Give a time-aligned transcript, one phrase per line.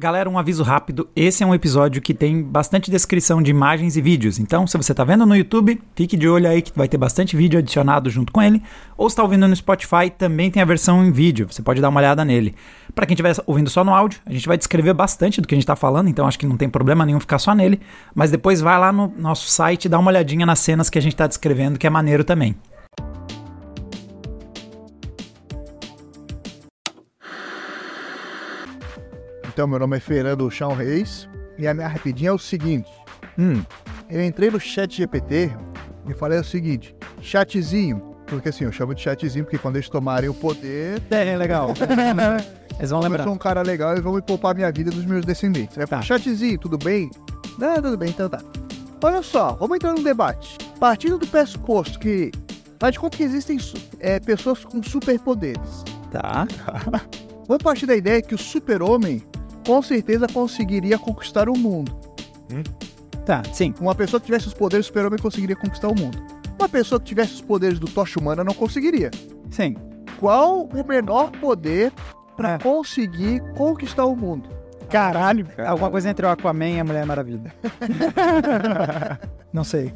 [0.00, 1.08] Galera, um aviso rápido.
[1.16, 4.38] Esse é um episódio que tem bastante descrição de imagens e vídeos.
[4.38, 7.36] Então, se você está vendo no YouTube, fique de olho aí que vai ter bastante
[7.36, 8.62] vídeo adicionado junto com ele.
[8.96, 11.48] Ou está ouvindo no Spotify, também tem a versão em vídeo.
[11.50, 12.54] Você pode dar uma olhada nele.
[12.94, 15.56] Para quem estiver ouvindo só no áudio, a gente vai descrever bastante do que a
[15.56, 17.80] gente está falando, então acho que não tem problema nenhum ficar só nele.
[18.14, 21.02] Mas depois vai lá no nosso site e dá uma olhadinha nas cenas que a
[21.02, 22.54] gente está descrevendo, que é maneiro também.
[29.58, 32.88] Então, meu nome é Fernando Chão Reis e a minha rapidinha é o seguinte.
[33.36, 33.60] Hum,
[34.08, 35.50] Eu entrei no chat GPT
[36.08, 40.28] e falei o seguinte, chatzinho, porque assim, eu chamo de chatzinho porque quando eles tomarem
[40.28, 41.74] o poder, é legal.
[42.78, 43.24] Eles vão eu lembrar.
[43.24, 45.76] sou um cara legal e vão me poupar minha vida dos meus descendentes.
[45.76, 46.02] Eu Tá.
[46.02, 47.10] chatzinho, tudo bem?
[47.58, 48.40] Não, tudo bem, então tá.
[49.02, 50.56] Olha só, vamos entrar num debate.
[50.78, 52.30] Partindo do pressuposto que,
[52.78, 53.58] faz de conta que existem
[53.98, 55.82] é, pessoas com superpoderes.
[56.12, 56.46] Tá.
[57.48, 59.20] Vamos partir da ideia que o super-homem
[59.68, 61.94] com certeza conseguiria conquistar o mundo.
[63.26, 63.74] Tá, sim.
[63.78, 66.16] Uma pessoa que tivesse os poderes do super-homem conseguiria conquistar o mundo.
[66.58, 69.10] Uma pessoa que tivesse os poderes do Tocha Humana não conseguiria.
[69.50, 69.76] Sim.
[70.18, 71.92] Qual o menor poder
[72.34, 72.58] para É.
[72.58, 74.48] conseguir conquistar o mundo?
[74.88, 75.46] Caralho.
[75.66, 77.52] Alguma coisa entre o Aquaman e a Mulher Maravilha.
[79.52, 79.92] não sei.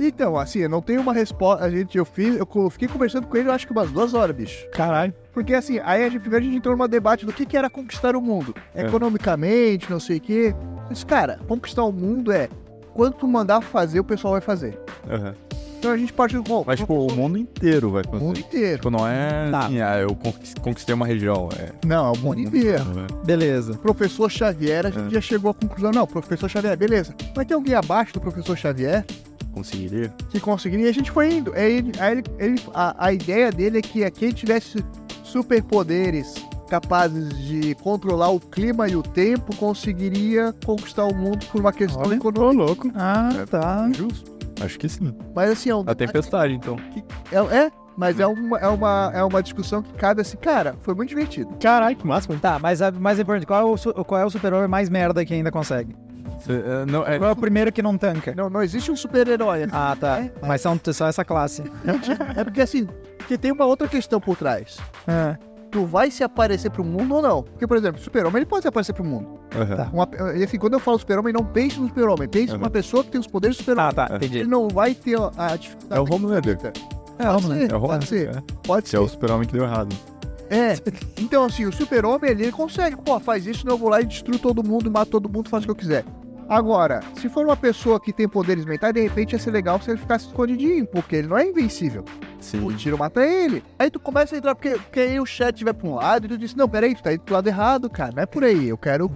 [0.00, 1.64] Então, assim, eu não tenho uma resposta.
[1.64, 4.34] A gente, eu fiz, eu fiquei conversando com ele, eu acho que umas duas horas,
[4.34, 4.66] bicho.
[4.72, 5.14] Caralho.
[5.32, 7.70] Porque assim, aí a gente, primeiro a gente entrou numa debate do que, que era
[7.70, 8.54] conquistar o mundo.
[8.74, 10.54] Economicamente, não sei o quê.
[10.88, 12.48] Mas, cara, conquistar o mundo é
[12.94, 14.78] quanto mandar fazer, o pessoal vai fazer.
[15.08, 15.34] Aham.
[15.78, 16.44] Então a gente parte do.
[16.44, 18.24] Bom, Mas, tipo, o mundo inteiro vai o fazer.
[18.24, 18.76] mundo inteiro.
[18.76, 19.58] Tipo, não é Tá.
[19.66, 21.48] assim, ah, eu conquis- conquistei uma região.
[21.58, 21.70] É.
[21.84, 22.84] Não, é o mundo inteiro.
[23.24, 23.74] Beleza.
[23.78, 25.10] Professor Xavier, a gente É.
[25.14, 27.12] já chegou à conclusão, não, professor Xavier, beleza.
[27.34, 29.04] Mas tem alguém abaixo do professor Xavier
[29.52, 30.12] Conseguiria?
[30.30, 31.52] que conseguiria, e a gente foi indo.
[31.52, 34.84] Aí, ele- aí ele- ele- a, a ideia dele é que quem tivesse
[35.32, 36.34] superpoderes
[36.68, 42.02] capazes de controlar o clima e o tempo conseguiria conquistar o mundo por uma questão
[42.02, 42.64] Olha, econômica.
[42.64, 42.90] louco.
[42.94, 43.46] Ah, É.
[43.46, 43.90] tá.
[43.92, 44.32] Justo.
[44.62, 45.12] Acho que sim.
[45.34, 46.76] Mas assim, é, um, A tempestade, então.
[47.30, 50.94] é, é, mas é uma, é, uma, é uma discussão que cabe assim, cara, foi
[50.94, 51.50] muito divertido.
[51.60, 52.38] Caralho, que máximo.
[52.38, 55.34] Tá, mas a mais importante, qual é o, qual é o super-homem mais merda que
[55.34, 55.94] ainda consegue?
[56.38, 58.34] Cê, é, não, é, Qual é o primeiro que não tanca?
[58.34, 59.66] Não, não existe um super-herói.
[59.70, 60.18] Ah, tá.
[60.20, 60.32] É.
[60.46, 61.62] Mas são só essa classe.
[62.36, 62.88] É porque assim,
[63.22, 64.76] porque tem uma outra questão por trás.
[65.06, 65.36] Ah,
[65.70, 67.42] Tu vai se aparecer pro mundo ou não?
[67.42, 69.38] Porque, por exemplo, o super-homem ele pode se aparecer pro mundo.
[69.56, 69.74] aham.
[69.76, 69.88] Tá.
[69.90, 70.06] Uma,
[70.44, 72.58] assim, quando eu falo super-homem, não pense no super-homem, pense Uhum.
[72.58, 73.88] numa pessoa que tem os poderes do super-homem.
[73.88, 74.08] ah, tá.
[74.12, 74.16] É.
[74.16, 74.38] Entendi.
[74.40, 75.98] Ele não vai ter a, a dificuldade.
[75.98, 76.58] É o Homelander.
[77.18, 77.54] É, vamos lá.
[77.56, 78.06] Pode ser, É o pode Homelander.
[78.08, 78.28] ser.
[78.36, 78.42] É.
[78.66, 79.96] Pode Que é o super-homem que deu errado.
[80.50, 80.74] É.
[81.18, 84.04] Então, assim, o super-homem ele, ele consegue, pô, faz isso, não eu vou lá e
[84.04, 86.04] destruo todo mundo, mato todo mundo, faço o que eu quiser.
[86.50, 89.90] Agora, se for uma pessoa que tem poderes mentais, de repente ia ser legal se
[89.90, 92.04] ele ficasse escondidinho, porque ele não é invencível.
[92.42, 92.64] Sim.
[92.66, 93.62] O tiro mata ele.
[93.78, 96.28] Aí tu começa a entrar, porque, porque aí o chat vai pra um lado e
[96.28, 98.12] tu diz, não, peraí, tu tá indo pro lado errado, cara.
[98.14, 98.68] Não é por aí.
[98.68, 99.10] Eu quero.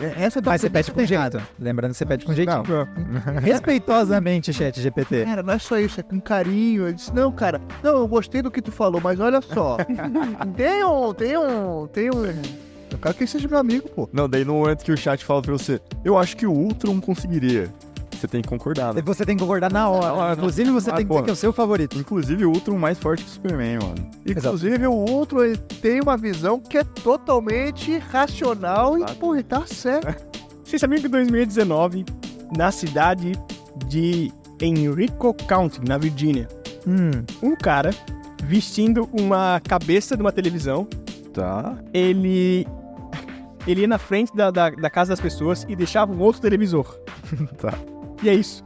[0.00, 1.40] é- Essa é a Mas você pede com jeito.
[1.58, 2.32] Lembrando que você pede com.
[2.32, 2.62] Não.
[3.40, 5.24] Respeitosamente, chat GPT.
[5.24, 6.88] Cara, não é só isso, é com carinho.
[6.88, 9.76] Eu disse, não, cara, não, eu gostei do que tu falou, mas olha só.
[10.56, 12.24] tem um, tem um, tem um.
[12.90, 14.08] Eu quero que ele seja meu amigo, pô.
[14.12, 17.00] Não, daí no momento que o chat fala pra você, eu acho que o Ultron
[17.00, 17.68] conseguiria.
[18.24, 18.94] Você tem que concordar.
[18.94, 19.02] né?
[19.04, 20.30] Você tem que concordar na hora.
[20.30, 21.98] Ah, Inclusive, você ah, tem que dizer que é o seu favorito.
[21.98, 24.10] Inclusive o Ultron mais forte que o Superman, mano.
[24.26, 29.16] Inclusive, o outro ele tem uma visão que é totalmente racional e, Exato.
[29.16, 30.24] pô, ele tá certo.
[30.64, 32.06] Vocês sabiam que em 2019,
[32.56, 33.32] na cidade
[33.88, 36.48] de Enrico County, na Virgínia,
[36.86, 37.10] Hum.
[37.42, 37.90] um cara
[38.44, 40.86] vestindo uma cabeça de uma televisão,
[41.34, 41.76] Tá.
[41.92, 42.66] ele
[43.66, 46.98] ele ia na frente da, da, da casa das pessoas e deixava um outro televisor.
[47.56, 47.72] Tá.
[48.22, 48.62] E é isso.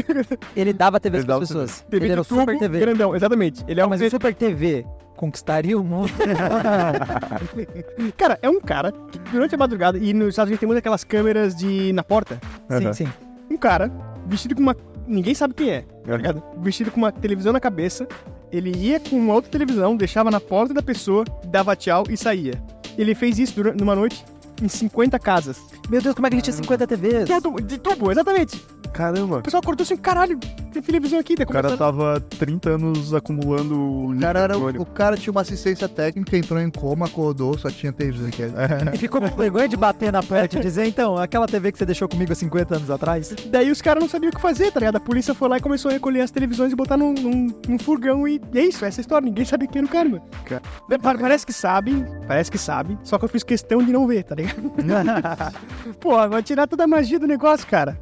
[0.56, 1.84] Ele dava TV para as pessoas.
[1.90, 2.80] TV ele era o Super TV.
[2.80, 3.64] grandão, exatamente.
[3.68, 4.86] Ele é um Mas o Super TV
[5.16, 6.10] conquistaria o mundo?
[8.16, 11.04] Cara, é um cara que durante a madrugada, e nos Estados Unidos tem muitas aquelas
[11.04, 12.92] câmeras de na porta, sim, Aham.
[12.92, 13.08] sim.
[13.50, 13.90] um cara
[14.26, 14.76] vestido com uma.
[15.06, 16.42] Ninguém sabe quem é, tá ligado?
[16.58, 18.06] Vestido com uma televisão na cabeça.
[18.50, 22.54] Ele ia com uma outra televisão, deixava na porta da pessoa, dava tchau e saía.
[22.96, 24.24] Ele fez isso durante, numa noite
[24.62, 25.60] em 50 casas.
[25.88, 27.30] Meu Deus, como é que a gente tinha 50 TVs?
[27.30, 28.60] É de tubo, exatamente.
[28.92, 29.38] Caramba.
[29.38, 30.38] O pessoal acordou assim, caralho,
[30.72, 31.34] tem televisão aqui.
[31.34, 33.76] daí O cara tava 30 anos acumulando
[34.10, 37.92] O cara, era, o cara tinha uma assistência técnica, entrou em coma, acordou, só tinha
[37.92, 38.42] televisão aqui.
[38.94, 41.86] E ficou com vergonha de bater na porta e dizer, então, aquela TV que você
[41.86, 43.34] deixou comigo há 50 anos atrás?
[43.50, 44.96] Daí os caras não sabiam o que fazer, tá ligado?
[44.96, 47.78] A polícia foi lá e começou a recolher as televisões e botar num, num, num
[47.78, 49.26] furgão e, e é isso, essa é a história.
[49.26, 50.22] Ninguém sabe quem era o cara, mano.
[50.44, 50.60] Ca-
[51.00, 54.22] Pa- Parece que sabe, parece que sabe, só que eu fiz questão de não ver,
[54.24, 54.70] tá ligado?
[56.00, 57.98] Pô, vai tirar toda a magia do negócio, cara.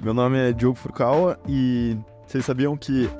[0.00, 1.96] Meu nome é Diogo Furukawa e
[2.26, 3.10] vocês sabiam que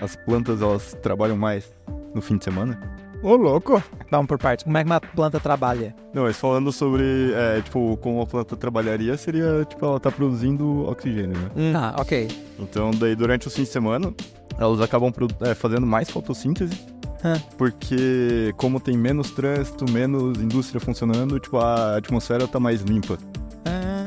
[0.00, 1.72] as plantas elas trabalham mais
[2.14, 2.80] no fim de semana?
[3.22, 3.82] Ô, louco.
[4.10, 4.64] Vamos por partes.
[4.64, 5.94] Como é que uma planta trabalha?
[6.14, 10.86] Não, mas falando sobre, é, tipo, como a planta trabalharia, seria, tipo, ela tá produzindo
[10.88, 11.72] oxigênio, né?
[11.74, 12.28] Ah, ok.
[12.58, 14.14] Então, daí, durante o fim de semana,
[14.58, 15.12] elas acabam
[15.42, 16.80] é, fazendo mais fotossíntese,
[17.22, 17.34] Hã.
[17.58, 23.18] porque como tem menos trânsito, menos indústria funcionando, tipo, a atmosfera tá mais limpa,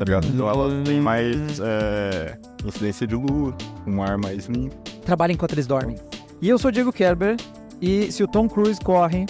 [0.03, 0.27] tá ligado?
[0.27, 3.55] Então, elas têm mais é, incidência de luz,
[3.88, 4.75] um ar mais limpo.
[5.05, 5.95] trabalha enquanto eles dormem.
[6.41, 7.38] E eu sou o Diego Kerber,
[7.81, 9.25] e se o Tom Cruise corre,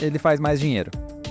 [0.00, 0.90] ele faz mais dinheiro.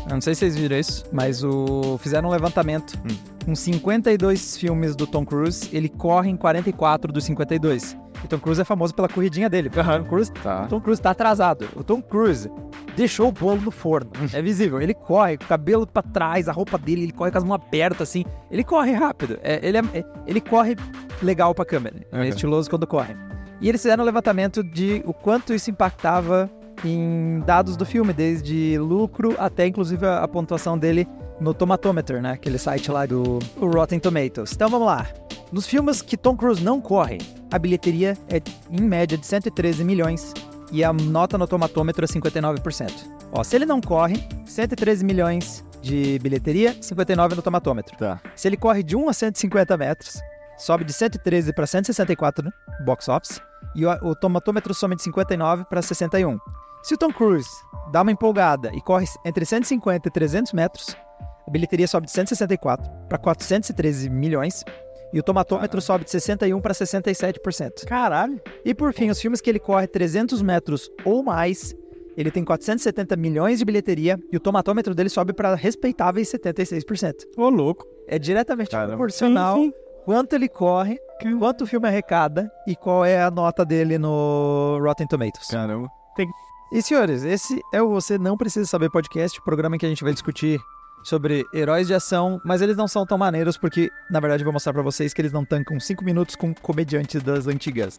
[0.10, 1.98] Eu não sei se vocês viram isso, mas o...
[2.00, 2.94] fizeram um levantamento.
[3.10, 3.16] Hum.
[3.46, 7.96] Com 52 filmes do Tom Cruise, ele corre em 44 dos 52.
[8.24, 9.70] E Tom Cruise é famoso pela corridinha dele.
[9.70, 10.66] O Tom Cruise, Tá.
[10.68, 11.68] Tom Cruise tá atrasado.
[11.76, 12.50] O Tom Cruise
[12.98, 14.10] deixou o bolo no forno.
[14.34, 14.82] É visível.
[14.82, 17.62] Ele corre com o cabelo pra trás, a roupa dele, ele corre com as mãos
[17.66, 18.26] abertas assim.
[18.52, 19.40] Ele corre rápido.
[19.42, 20.76] É, ele, é- é- ele corre
[21.22, 21.96] legal pra câmera.
[22.12, 22.24] É Uhum.
[22.26, 23.16] estiloso quando corre.
[23.62, 26.50] E eles fizeram um levantamento de o quanto isso impactava
[26.84, 31.08] em dados do filme, desde lucro até inclusive a, a pontuação dele
[31.40, 32.32] no Tomatometer, né?
[32.32, 34.52] Aquele site lá do Rotten Tomatoes.
[34.54, 35.08] Então vamos lá.
[35.52, 37.18] Nos filmes que Tom Cruise não corre,
[37.52, 40.34] a bilheteria é em média de 113 milhões
[40.72, 42.92] e a nota no tomatômetro é 59%.
[43.32, 47.98] Ó, se ele não corre, 113 milhões de bilheteria, 59 no tomatômetro.
[47.98, 48.20] Tá.
[48.36, 50.20] Se ele corre de 1 a 150 metros,
[50.58, 53.42] sobe de 113 para 164 no box office
[53.76, 56.38] e o, o tomatômetro some de 59 para 61.
[56.82, 57.50] Se o Tom Cruise
[57.92, 60.96] dá uma empolgada e corre entre 150 e 300 metros,
[61.46, 64.64] a bilheteria sobe de 164 para 413 milhões
[65.12, 67.86] e o tomatômetro sobe de 61 para 67%.
[67.86, 68.40] Caralho.
[68.64, 71.76] E por fim, os filmes que ele corre 300 metros ou mais,
[72.16, 77.14] ele tem 470 milhões de bilheteria e o tomatômetro dele sobe para respeitáveis 76%.
[77.36, 77.86] Ô, louco.
[78.08, 78.92] É diretamente Caramba.
[78.92, 79.74] proporcional Sim, sim.
[80.06, 80.98] quanto ele corre,
[81.38, 85.48] quanto o filme arrecada e qual é a nota dele no Rotten Tomatoes.
[85.48, 85.90] Caramba.
[86.72, 89.90] E senhores, esse é o Você Não Precisa Saber Podcast, o programa em que a
[89.90, 90.60] gente vai discutir
[91.04, 94.54] sobre heróis de ação, mas eles não são tão maneiros porque, na verdade, eu vou
[94.54, 97.98] mostrar pra vocês que eles não tancam 5 minutos com comediantes das antigas.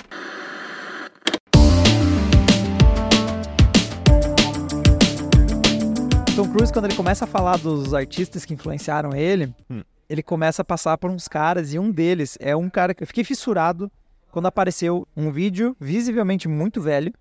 [6.37, 9.83] Tom Cruise, quando ele começa a falar dos artistas que influenciaram ele, Hum.
[10.09, 13.07] ele começa a passar por uns caras, e um deles é um cara que eu
[13.07, 13.91] fiquei fissurado
[14.31, 17.13] quando apareceu um vídeo visivelmente muito velho.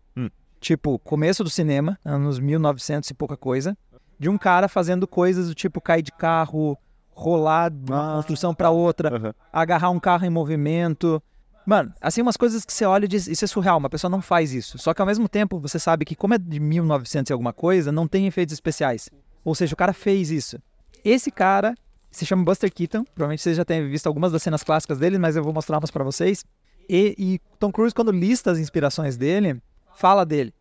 [0.59, 3.77] Tipo começo do cinema, anos 1900 e pouca coisa,
[4.19, 6.77] de um cara fazendo coisas do tipo cair de carro,
[7.11, 8.15] rolar de uma Ah.
[8.17, 9.33] construção pra outra, Aham.
[9.51, 11.21] agarrar um carro em movimento.
[11.65, 14.21] Mano, assim, umas coisas que você olha e diz, isso é surreal, uma pessoa não
[14.21, 14.77] faz isso.
[14.77, 17.91] Só que ao mesmo tempo, você sabe que como é de 1900 e alguma coisa,
[17.91, 19.09] não tem efeitos especiais.
[19.45, 20.57] Ou seja, o cara fez isso.
[21.03, 21.75] Esse cara
[22.11, 25.35] se chama Buster Keaton, provavelmente vocês já têm visto algumas das cenas clássicas dele, mas
[25.35, 26.44] eu vou mostrar umas pra vocês.
[26.89, 29.61] E, e Tom Cruise, quando lista as inspirações dele,
[29.95, 30.53] fala dele.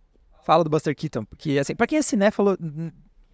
[0.45, 1.25] Fala do Buster Keaton.
[1.25, 2.57] Porque, assim, pra quem é cinéfalo,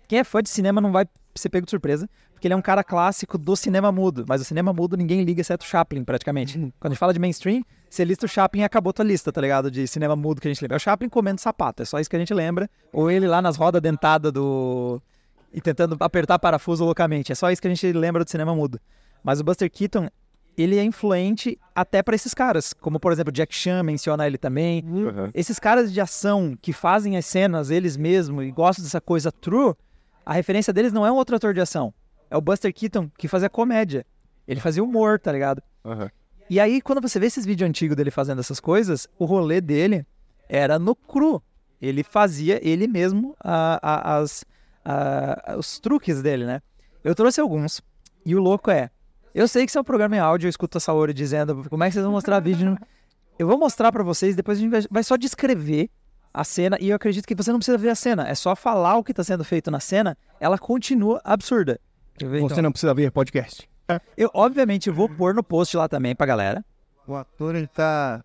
[0.09, 2.63] quem é fã de cinema não vai ser pego de surpresa, porque ele é um
[2.63, 4.25] cara clássico do cinema mudo.
[4.29, 6.59] Mas o cinema mudo ninguém liga, exceto o Chaplin, praticamente.
[6.79, 9.41] Quando a gente fala de mainstream, você lista o Chaplin e acabou tua lista, tá
[9.41, 9.71] ligado?
[9.71, 10.77] De cinema mudo que a gente lembra.
[10.77, 12.69] É o Chaplin comendo sapato, é só isso que a gente lembra.
[12.93, 15.01] Ou ele lá nas rodas dentadas do.
[15.53, 17.33] e tentando apertar parafuso loucamente.
[17.33, 18.81] É só isso que a gente lembra do cinema mudo.
[19.23, 20.09] Mas o Buster Keaton,
[20.57, 22.73] ele é influente até pra esses caras.
[22.73, 24.85] Como, por exemplo, Jack Chan menciona ele também.
[25.09, 25.31] Aham.
[25.35, 29.75] Esses caras de ação que fazem as cenas eles mesmos e gostam dessa coisa true,
[30.25, 31.93] a referência deles não é um outro ator de ação.
[32.31, 34.07] É o Buster Keaton que fazia comédia.
[34.47, 35.63] Ele fazia humor, tá ligado?
[35.85, 36.11] Aham.
[36.51, 40.07] E aí, quando você vê esses vídeos antigos dele fazendo essas coisas, o rolê dele
[40.49, 41.43] era no cru.
[41.81, 44.45] Ele fazia ele mesmo a- a- as,
[44.85, 46.61] a- os truques dele, né?
[47.03, 47.81] Eu trouxe alguns.
[48.25, 48.91] E o louco é,
[49.35, 51.89] eu sei que é um programa em áudio, eu escuto a Saori dizendo como é
[51.89, 52.71] que vocês vão mostrar vídeo.
[52.71, 52.79] no-"
[53.39, 55.91] Eu vou mostrar pra vocês, depois a gente vai, só descrever
[56.33, 58.97] a cena, e eu acredito que você não precisa ver a cena, é só falar
[58.97, 61.81] o que tá sendo feito na cena, ela continua absurda.
[62.21, 62.63] Ver, Você então.
[62.63, 63.69] não precisa ver podcast.
[64.17, 66.65] Eu, obviamente, vou pôr no post lá também pra galera.
[67.07, 68.25] O ator ele tá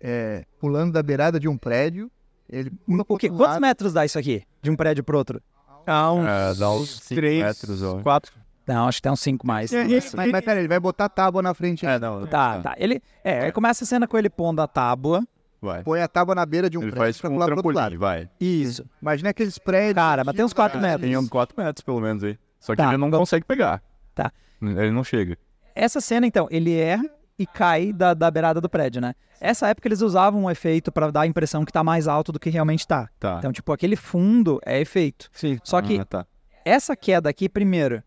[0.00, 2.10] é, pulando da beirada de um prédio.
[2.48, 3.28] Ele pula O quê?
[3.28, 3.60] Quantos lado.
[3.60, 4.42] metros dá isso aqui?
[4.62, 5.42] De um prédio pro outro?
[5.86, 8.00] Há uns, É, dá uns metros, ó.
[8.02, 8.32] quatro.
[8.72, 9.72] Não, acho que tem uns 5 mais.
[9.72, 11.84] É, esse- Mas, mas pera, ele vai botar a tábua na frente.
[11.84, 12.26] É, não.
[12.26, 12.74] Tá, tá.
[12.78, 15.22] Ele, é, aí começa a cena com ele pondo a tábua.
[15.60, 15.82] Vai.
[15.82, 17.72] Põe a tábua na beira de um Ele prédio faz pra um pular pro outro
[17.72, 17.98] trampolim, lado.
[17.98, 18.30] vai.
[18.40, 18.84] Isso.
[19.02, 19.94] Imagina aqueles prédios.
[19.94, 21.08] Cara, mas tem uns 4 Cara, metros.
[21.10, 22.38] Tem uns 4 metros, pelo menos, aí.
[22.58, 22.88] Só que Tá.
[22.88, 23.82] ele não consegue pegar.
[24.14, 24.32] Tá.
[24.62, 25.36] Ele não chega.
[25.74, 27.04] Essa cena, então, ele erra
[27.38, 29.14] e cai da, da beirada do prédio, né?
[29.40, 32.38] Essa época eles usavam um efeito pra dar a impressão que tá mais alto do
[32.40, 33.08] que realmente tá.
[33.18, 33.36] Tá.
[33.38, 35.28] Então, tipo, aquele fundo é efeito.
[35.32, 35.58] Sim.
[35.64, 36.26] Só que Ah, tá.
[36.64, 38.02] essa queda aqui, primeiro,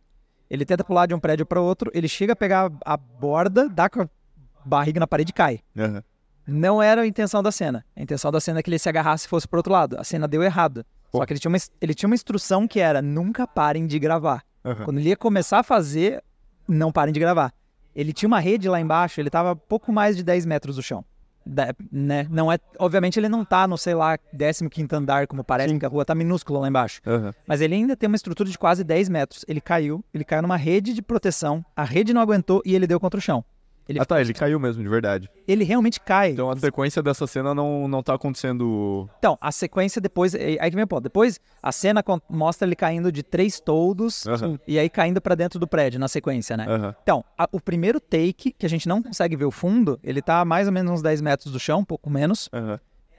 [0.53, 3.89] ele tenta pular de um prédio para outro, ele chega a pegar a borda, dá
[3.89, 4.09] com a
[4.63, 5.59] barriga na parede e cai.
[5.75, 6.03] Aham.
[6.45, 7.83] Não era a intenção da cena.
[7.95, 9.97] A intenção da cena é que ele se agarrasse e fosse pro outro lado.
[9.97, 10.85] A cena deu errado.
[11.11, 14.43] Só que ele tinha, uma, ele tinha uma instrução que era nunca parem de gravar.
[14.63, 14.85] Aham.
[14.85, 16.23] Quando ele ia começar a fazer,
[16.67, 17.51] não parem de gravar.
[17.95, 21.03] Ele tinha uma rede lá embaixo, ele tava pouco mais de 10 metros do chão.
[21.91, 22.27] Né?
[22.29, 25.89] Não é, obviamente ele não tá no, sei lá, 15 andar, como parece, que a
[25.89, 27.01] rua tá minúscula lá embaixo.
[27.05, 27.33] Aham.
[27.45, 29.45] Mas ele ainda tem uma estrutura de quase 10 metros.
[29.47, 32.99] Ele caiu, ele caiu numa rede de proteção, a rede não aguentou e ele deu
[32.99, 33.43] contra o chão.
[33.87, 35.29] Ele, Ah tá, ele caiu mesmo, de verdade.
[35.47, 36.31] ele realmente cai.
[36.31, 39.09] Então a sequência dessa cena não, não tá acontecendo.
[39.19, 40.33] Então, a sequência depois.
[40.33, 41.03] é- Aí que vem o ponto.
[41.03, 44.25] Depois, a cena mostra ele caindo de três toldos
[44.67, 46.65] e aí caindo pra dentro do prédio, na sequência, né?
[47.03, 50.39] Então, a- o primeiro take, que a gente não consegue ver o fundo, ele tá
[50.39, 52.49] a mais ou menos uns 10 metros do chão, um pouco menos.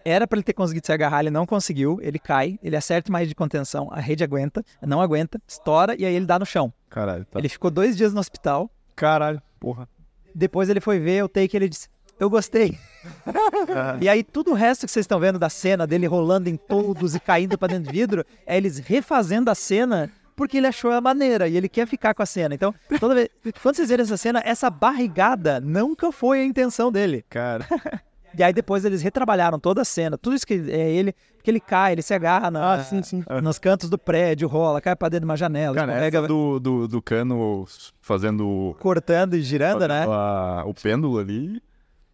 [0.06, 1.98] Era pra ele ter conseguido se agarrar, ele não conseguiu.
[2.02, 6.14] Ele cai, ele acerta mais de contenção, a rede aguenta, não aguenta, estoura e aí
[6.14, 6.72] ele dá no chão.
[6.90, 7.38] Caralho, tá.
[7.38, 8.70] Ele ficou dois dias no hospital.
[8.94, 9.88] Caralho, porra.
[10.34, 11.88] Depois ele foi ver o take e ele disse:
[12.18, 12.78] Eu gostei.
[14.00, 17.14] e aí, tudo o resto que vocês estão vendo da cena dele rolando em todos
[17.14, 21.00] e caindo pra dentro do vidro, é eles refazendo a cena porque ele achou a
[21.00, 22.54] maneira e ele quer ficar com a cena.
[22.54, 23.28] Então, toda vez.
[23.62, 27.24] Quando vocês verem essa cena, essa barrigada nunca foi a intenção dele.
[27.28, 27.66] Cara.
[28.36, 31.60] E aí depois eles retrabalharam toda a cena, tudo isso que é ele, porque ele
[31.60, 33.24] cai, ele se agarra na, Ah, sim, sim.
[33.42, 36.58] nos cantos do prédio, rola, cai pra dentro de uma janela, Cara, escorrega, essa do,
[36.58, 37.64] do, do cano
[38.00, 40.04] fazendo cortando e girando, né?
[40.08, 41.62] a- o pêndulo ali.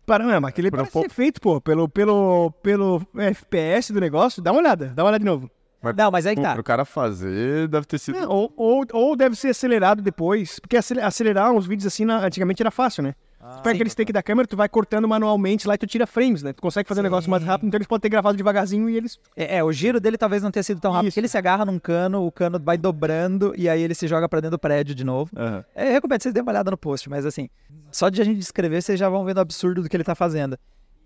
[0.07, 4.43] Caramba, aquele Por um parece pouco- ser feito, pô, pelo, pelo, pelo FPS do negócio.
[4.43, 5.49] Dá uma olhada, dá uma olhada de novo.
[5.97, 6.53] Não, mas aí que tá.
[6.55, 8.19] pro cara fazer, deve ter sido.
[8.19, 10.59] É, ou, ou, ou deve ser acelerado depois.
[10.59, 13.15] Porque acele- acelerar uns vídeos assim na- antigamente era fácil, né?
[13.41, 13.71] Tu pega sim.
[13.71, 16.53] aquele take da câmera, tu vai cortando manualmente lá e tu tira frames, né?
[16.53, 19.19] Tu consegue fazer um negócio mais rápido, então eles podem ter gravado devagarzinho e eles.
[19.37, 21.15] É, é, o giro dele talvez não tenha sido tão rápido, Isso.
[21.15, 24.29] porque ele se agarra num cano, o cano vai dobrando e aí ele se joga
[24.29, 25.31] pra dentro do prédio de novo.
[25.37, 25.65] Aham.
[25.75, 27.49] É, eu recomendo que vocês deem uma olhada no post, mas assim,
[27.91, 30.15] só de a gente descrever, vocês já vão vendo o absurdo do que ele tá
[30.15, 30.59] fazendo.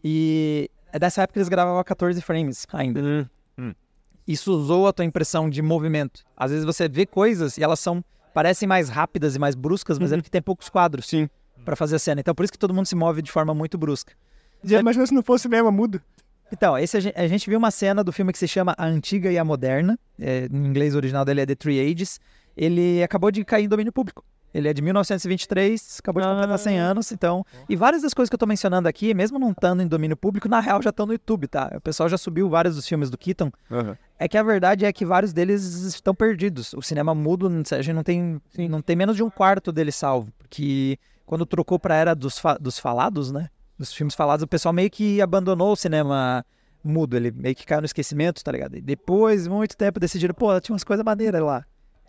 [0.02, 3.00] E é dessa época que eles gravavam a 14 frames ainda.
[3.00, 3.24] Hum.
[4.26, 6.22] Isso usou a tua impressão de movimento.
[6.36, 10.10] Às vezes você vê coisas e elas são parecem mais rápidas e mais bruscas, mas
[10.10, 11.28] é porque tem poucos quadros Sim.
[11.64, 12.20] Pra fazer a cena.
[12.20, 14.12] Então por isso que todo mundo se move de forma muito brusca.
[14.62, 16.00] Já imagina se não fosse mesmo mudo.
[16.52, 18.86] Então, esse a gente, a gente viu uma cena do filme que se chama A
[18.86, 19.98] Antiga e a Moderna.
[20.20, 22.20] É, em inglês o original dele é The Three Ages.
[22.56, 24.24] Ele acabou de cair em domínio público.
[24.54, 27.44] Ele é de 1923, acabou de completar 100 anos, então...
[27.68, 30.48] E várias das coisas que eu tô mencionando aqui, mesmo não estando em domínio público,
[30.48, 31.72] na real já estão no YouTube, tá?
[31.74, 33.50] O pessoal já subiu vários dos filmes do Keaton.
[33.68, 33.98] Aham.
[34.16, 36.72] É que a verdade é que vários deles estão perdidos.
[36.74, 38.40] O cinema mudo, a gente não tem,
[38.70, 40.32] não tem menos de um quarto dele salvo.
[40.38, 43.48] Porque quando trocou pra era dos, fa- dos falados, né?
[43.78, 46.44] Dos filmes falados, o pessoal meio que abandonou o cinema
[46.82, 47.16] mudo.
[47.16, 48.76] Ele meio que caiu no esquecimento, tá ligado?
[48.76, 51.64] E depois, muito tempo, decidiram, pô, tinha umas coisas maneiras lá.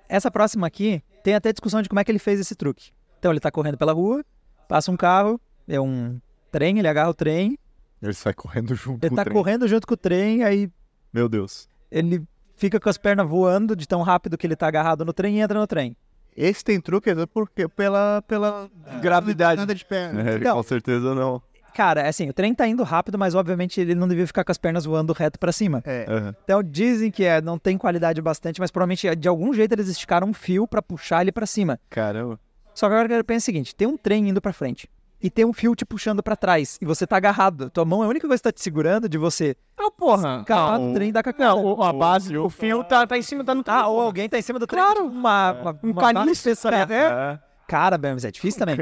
[0.07, 2.91] Essa próxima aqui, tem até discussão de como é que ele fez esse truque.
[3.17, 4.23] Então ele tá correndo pela rua,
[4.69, 6.19] passa um carro, é um
[6.51, 7.57] trem, ele agarra o trem,
[8.01, 9.33] Ele sai correndo junto ele com tá o trem.
[9.35, 10.69] correndo junto com o trem, aí
[11.11, 11.67] Meu Deus.
[11.89, 12.21] ele
[12.55, 15.41] fica com as pernas voando de tão rápido que ele tá agarrado no trem e
[15.41, 15.97] entra no trem.
[16.35, 18.69] Esse tem truque é porque, pela, pela
[19.01, 19.57] Gravidade.
[19.61, 20.31] nada de perna.
[20.31, 21.41] É, Então- com certeza não.
[21.73, 24.51] Cara, é assim, o trem tá indo rápido, mas obviamente ele não devia ficar com
[24.51, 25.83] as pernas voando reto pra cima.
[25.85, 26.05] É.
[26.07, 26.35] Aham.
[26.43, 30.27] Então dizem que é, não tem qualidade bastante, mas provavelmente de algum jeito eles esticaram
[30.29, 31.77] um fio pra puxar ele pra cima.
[31.89, 32.39] Caramba.
[32.73, 34.89] Só que agora eu quero pensar o seguinte, tem um trem indo pra frente
[35.25, 37.69] e tem um fio te puxando pra trás e você tá agarrado.
[37.71, 40.39] Tua mão é a única coisa que tá te segurando de você Não, porra.
[40.41, 41.49] escapar Não, do trem e dar com a cara.
[41.49, 44.29] Não, o- a base, o fio tá, tá em cima, tá no Ah, ou alguém
[44.29, 44.83] tá em cima do trem.
[44.83, 45.03] Claro.
[45.05, 46.93] tipo Uma, uma, Um uma caniço, sabe?
[46.93, 46.97] É.
[47.07, 47.39] É.
[47.67, 48.77] Cara, mas é difícil também.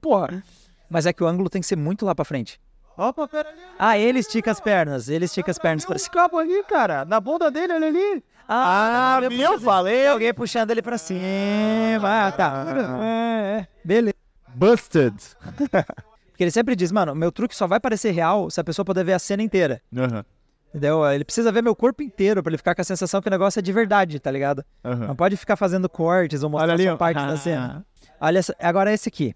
[0.00, 0.42] Porra.
[0.88, 2.60] Mas é que o ângulo tem que ser muito lá pra frente.
[2.96, 3.58] Opa, pera ali.
[3.78, 7.18] Ah, ele estica as pernas, ele estica as pernas pra Esse cabo ali, cara, na
[7.18, 8.22] bunda dele, olha ali.
[8.48, 10.06] Ah, Ah, eu falei.
[10.06, 11.18] alguém puxando ele pra cima.
[12.28, 12.64] Ah, tá.
[13.02, 13.68] É, é.
[13.84, 14.14] Beleza.
[14.54, 15.14] Busted.
[16.30, 19.04] Porque ele sempre diz, mano, meu truque só vai parecer real se a pessoa puder
[19.04, 19.80] ver a cena inteira.
[19.96, 20.24] Aham.
[20.70, 21.04] Entendeu?
[21.10, 23.58] Ele precisa ver meu corpo inteiro pra ele ficar com a sensação que o negócio
[23.58, 24.64] é de verdade, tá ligado?
[24.84, 25.08] Aham.
[25.08, 27.84] Não pode ficar fazendo cortes ou ali, só partes da cena.
[28.20, 29.34] Olha, essa- agora esse aqui.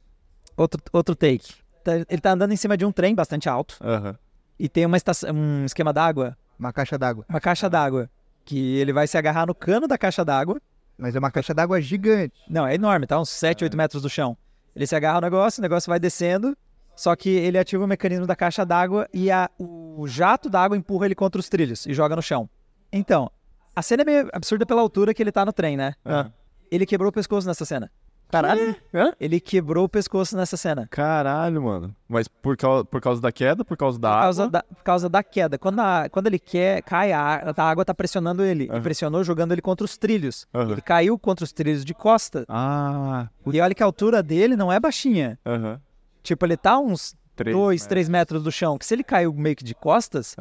[0.56, 1.52] Outro, outro take.
[1.82, 4.16] Tá- Ele tá andando em cima de um trem bastante alto Aham.
[4.58, 7.24] e tem uma estação, um esquema d'água, Uma caixa d'água.
[7.28, 8.08] uma caixa d'água,
[8.44, 10.60] que ele vai se agarrar no cano da caixa d'água
[10.96, 12.34] Mas é uma caixa d'água gigante.
[12.48, 13.20] Não, é enorme, tá?
[13.20, 14.36] Uns 7, 8 metros do chão.
[14.74, 16.56] Ele se agarra no negócio, o negócio vai descendo,
[16.96, 21.06] só que ele ativa o mecanismo da caixa d'água e a- o jato d'água empurra
[21.06, 22.48] ele contra os trilhos e joga no chão.
[22.92, 23.30] Então,
[23.74, 25.94] a cena é meio absurda pela altura que ele tá no trem, né?
[26.04, 26.32] Aham.
[26.70, 27.90] Ele quebrou o pescoço nessa cena.
[28.30, 28.74] Caralho.
[28.92, 29.12] Hã?
[29.20, 30.88] Ele quebrou o pescoço nessa cena.
[30.90, 31.94] Caralho, mano.
[32.08, 34.50] Mas por causa, por causa da queda, por causa da Por causa água?
[34.50, 35.56] da, por causa da queda.
[35.58, 38.64] Quando, a- quando ele quer, cai, a, a água tá pressionando ele.
[38.64, 38.82] E Aham.
[38.82, 40.46] pressionou jogando ele contra os trilhos.
[40.52, 40.72] Aham.
[40.72, 42.44] Ele caiu contra os trilhos de costa.
[42.48, 43.28] Ah.
[43.52, 45.38] E olha que a altura dele não é baixinha.
[45.46, 45.80] Aham.
[46.22, 47.88] Tipo, ele tá uns Três dois, metros.
[47.88, 48.78] três metros do chão.
[48.78, 50.34] Que se ele caiu meio que de costas.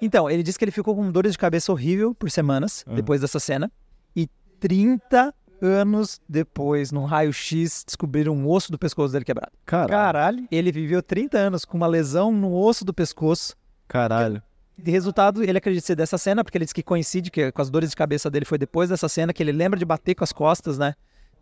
[0.00, 3.40] Então, ele disse que ele ficou com dores de cabeça horrível por semanas depois dessa
[3.40, 3.70] cena.
[4.14, 4.28] E
[4.60, 9.52] 30 anos depois, num raio-x, descobriram um osso do pescoço dele quebrado.
[9.64, 9.90] Caralho.
[9.90, 10.48] Caralho.
[10.50, 13.56] Ele viveu 30 anos com uma lesão no osso do pescoço.
[13.88, 14.42] Caralho.
[14.76, 17.70] De resultado, ele acredita ser dessa cena, porque ele disse que coincide que com as
[17.70, 20.32] dores de cabeça dele foi depois dessa cena, que ele lembra de bater com as
[20.32, 20.94] costas, né?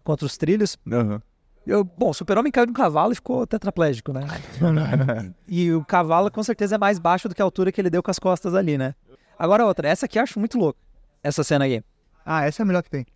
[0.05, 0.77] Contra os trilhos.
[0.91, 1.23] Aham.
[1.67, 4.27] Eu, bom, o super-homem caiu de um cavalo e ficou tetraplégico, né?
[5.47, 8.03] e o cavalo com certeza é mais baixo do que a altura que ele deu
[8.03, 8.95] com as costas ali, né?
[9.39, 10.79] Agora outra, essa aqui eu acho muito louca.
[11.23, 11.83] Essa cena aí.
[12.27, 13.07] Ah, essa é a melhor que tem.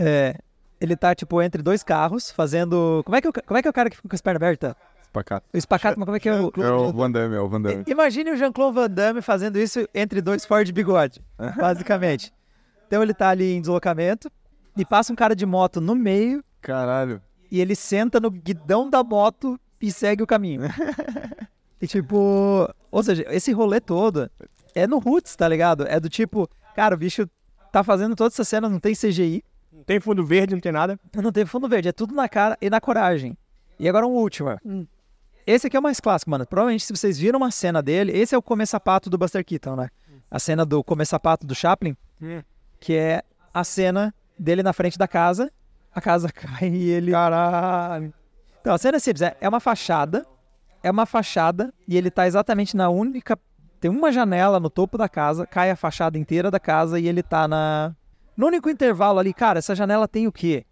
[0.00, 0.38] É,
[0.80, 3.02] ele tá, tipo, entre dois carros, fazendo.
[3.04, 4.22] Como é que, é o como é, que é o cara que fica com as
[4.22, 4.74] pernas abertas?
[5.02, 5.46] Espacato.
[5.52, 6.52] O espacato, mas como é que é o.
[6.56, 7.84] É o Van Damme, é o Van Damme.
[7.86, 11.20] Imagine o Jean-Claude Van Damme fazendo isso entre dois Ford Bigode,
[11.56, 12.32] basicamente.
[12.86, 14.30] Então ele tá ali em deslocamento
[14.76, 17.20] e passa um cara de moto no meio Caralho.
[17.50, 20.62] e ele senta no guidão da moto e segue o caminho.
[21.82, 24.30] e tipo, ou seja, esse rolê todo
[24.74, 25.86] é no Roots, tá ligado?
[25.88, 27.28] É do tipo, cara, o bicho
[27.72, 29.44] tá fazendo toda essa cena, não tem CGI,
[29.78, 30.98] Não tem fundo verde, não tem nada.
[31.14, 33.38] não tem fundo verde, é tudo na cara e na coragem.
[33.78, 34.50] E agora um último.
[35.46, 36.44] Esse aqui é o mais clássico, mano.
[36.44, 39.76] Provavelmente se vocês viram uma cena dele, esse é o comer sapato do Buster Keaton,
[39.76, 39.88] né?
[40.28, 42.42] A cena do comer sapato do Chaplin, Hum.
[42.80, 43.22] que é
[43.54, 45.50] a cena dele na frente da casa,
[45.94, 47.12] a casa cai e ele...
[47.12, 48.12] Caralho.
[48.60, 50.26] Então, a cena é simples, é, é uma fachada,
[50.82, 53.38] é uma fachada e ele tá exatamente na única...
[53.80, 57.22] Tem uma janela no topo da casa, cai a fachada inteira da casa e ele
[57.22, 57.94] tá na...
[58.38, 60.64] No único intervalo ali, cara, essa janela tem o quê?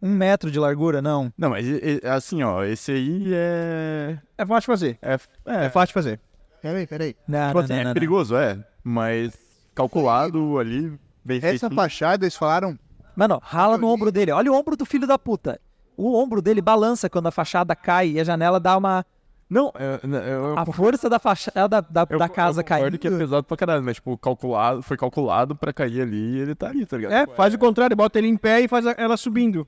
[0.00, 1.02] Um metro de largura?
[1.02, 1.30] Não.
[1.36, 4.18] Não, mas e- e- assim, ó, esse aí é.
[4.38, 4.98] É fácil de fazer.
[5.02, 5.12] É,
[5.44, 6.20] É, é, fácil de fazer.
[6.62, 7.14] Peraí, peraí.
[7.28, 7.94] Não, tipo não, assim, não, é não, não.
[7.94, 8.58] perigoso, é.
[8.82, 9.34] Mas
[9.74, 11.74] calculado ali, bem Essa feito.
[11.74, 12.78] fachada, eles falaram.
[13.14, 14.32] Mano, rala no ombro dele.
[14.32, 15.60] Olha o ombro do filho da puta.
[15.98, 19.04] O ombro dele balança quando a fachada cai e a janela dá uma.
[19.50, 22.84] Não, eu, eu, eu, A força da fachada da, da, eu- da eu casa concordo
[22.84, 22.98] caindo.
[22.98, 26.54] que é pesado pra caralho, mas, tipo, calculado, foi calculado pra cair ali e ele
[26.54, 27.12] tá ali, tá ligado?
[27.12, 29.66] É, faz o contrário, bota ele em pé e faz a- ela subindo.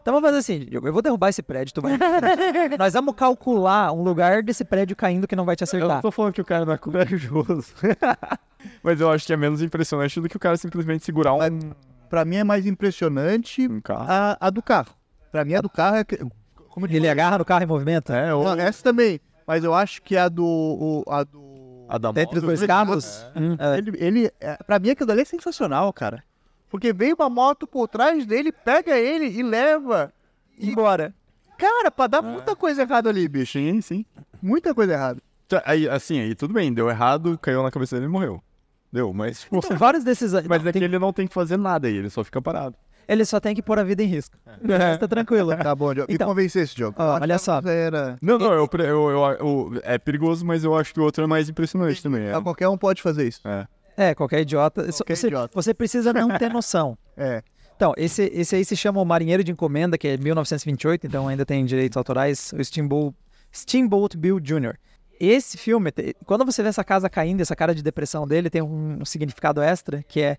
[0.00, 1.98] Então vamos fazer assim: eu vou derrubar esse prédio, tu vai.
[2.78, 5.88] Nós vamos calcular um lugar desse prédio caindo que não vai te Eu acertar.
[5.96, 7.72] não tô falando que o cara não é corajoso.
[8.84, 11.38] mas eu acho que é menos impressionante do que o cara simplesmente segurar um,
[12.10, 14.94] Pra mim é mais impressionante um a, a do carro.
[15.32, 16.04] Pra mim a do carro é.
[16.74, 18.16] Que- Como Ele agarra no carro e movimenta.
[18.16, 19.20] É, ou Não, essa também.
[19.46, 20.44] Mas eu acho que a do.
[20.44, 21.86] o- a do.
[21.88, 22.46] a da Entre os moto.
[22.46, 23.26] dois carros.
[23.36, 23.78] Hum, é.
[23.78, 26.22] Ele, ele é, pra mim aquilo ali é sensacional, cara.
[26.70, 30.12] Porque vem uma moto por trás dele, pega ele e leva.
[30.58, 31.14] Embora.
[31.58, 33.52] Cara, pra dar muita coisa errada ali, bicho.
[33.52, 34.04] Sim, sim.
[34.42, 35.20] Muita coisa errada.
[35.46, 38.42] Tá, Aí, assim, aí tudo bem, deu errado, caiu na cabeça dele e morreu.
[38.92, 40.32] Deu, mas, tipo, Então, vários desses.
[40.32, 42.40] mas não, é que tem- ele não tem que fazer nada aí, ele só fica
[42.42, 42.74] parado.
[43.06, 44.36] Ele só tem que pôr a vida em risco.
[44.64, 45.56] Resto tá tranquilo.
[45.56, 46.12] Tá bom, Diogo.
[46.12, 46.26] Então.
[46.28, 46.96] Me convencer esse jogo.
[46.98, 47.60] Ó, olha só.
[47.64, 48.16] Era...
[48.22, 51.26] Não, não, eu, eu, eu- eu- é perigoso, mas eu acho que o outro é
[51.26, 52.26] mais impressionante também.
[52.28, 52.40] É.
[52.40, 53.40] Qualquer um pode fazer isso.
[53.46, 53.66] É.
[53.96, 54.82] É, qualquer idiota.
[54.84, 55.50] Qualquer você, idiota.
[55.54, 56.96] você precisa não ter noção.
[57.16, 57.42] É.
[57.76, 61.44] Então, esse, esse aí se chama O Marinheiro de Encomenda, que é 1928, então ainda
[61.44, 63.16] tem direitos autorais, o Steamboat,
[63.52, 64.74] Steamboat Bill Jr.
[65.18, 65.90] Esse filme,
[66.24, 70.02] quando você vê essa casa caindo, essa cara de depressão dele, tem um significado extra,
[70.08, 70.38] que é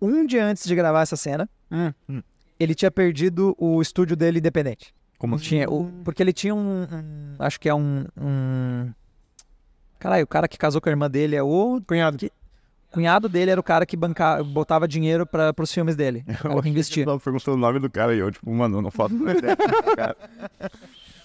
[0.00, 2.22] um dia antes de gravar essa cena, Hum.
[2.58, 4.94] ele tinha perdido o estúdio dele independente.
[5.18, 5.44] Como assim?
[5.44, 8.04] Tinha, o- porque ele tinha um, um- Acho que é um.
[8.20, 8.92] um...
[9.98, 11.80] Caralho, o cara que casou com a irmã dele é o.
[11.86, 12.18] Cunhado.
[12.18, 12.30] Que-
[12.92, 16.24] cunhado dele era o cara que banca, botava dinheiro para os filmes dele.
[16.62, 17.02] Que investia.
[17.02, 19.56] Eu tava perguntando o nome do cara e eu, tipo, mano, eu não faço ideia.
[19.96, 20.16] cara.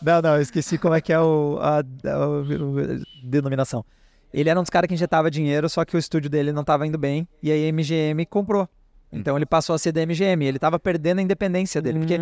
[0.04, 3.86] Não, não, eu esqueci como é que é o, a, a- o- a denominação.
[4.34, 6.86] Ele era um dos caras que injetava dinheiro, só que o estúdio dele não estava
[6.88, 8.68] indo bem, e aí a MGM comprou.
[9.12, 12.18] Então ele passou a ser da MGM, ele estava perdendo a independência dele, porque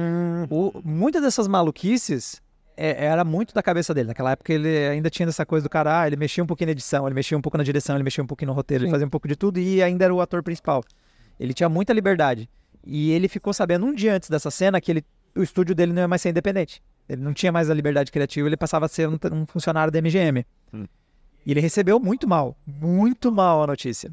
[0.50, 2.42] o, muitas dessas maluquices
[2.76, 4.08] é- era muito da cabeça dele.
[4.08, 6.72] Naquela época ele ainda tinha essa coisa do cara, ah, ele mexia um pouquinho na
[6.72, 8.92] edição, ele mexia um pouco na direção, ele mexia um pouquinho no roteiro, ele Sim.
[8.94, 10.84] fazia um pouco de tudo e ainda era o ator principal.
[11.40, 12.50] Ele tinha muita liberdade.
[12.84, 16.02] E ele ficou sabendo um dia antes dessa cena que ele, o estúdio dele não
[16.02, 16.82] ia mais ser independente.
[17.08, 20.00] Ele não tinha mais a liberdade criativa, ele passava a ser um, um funcionário da
[20.00, 20.46] MGM.
[20.74, 20.86] Hum.
[21.50, 24.12] E ele recebeu muito mal, muito mal a notícia.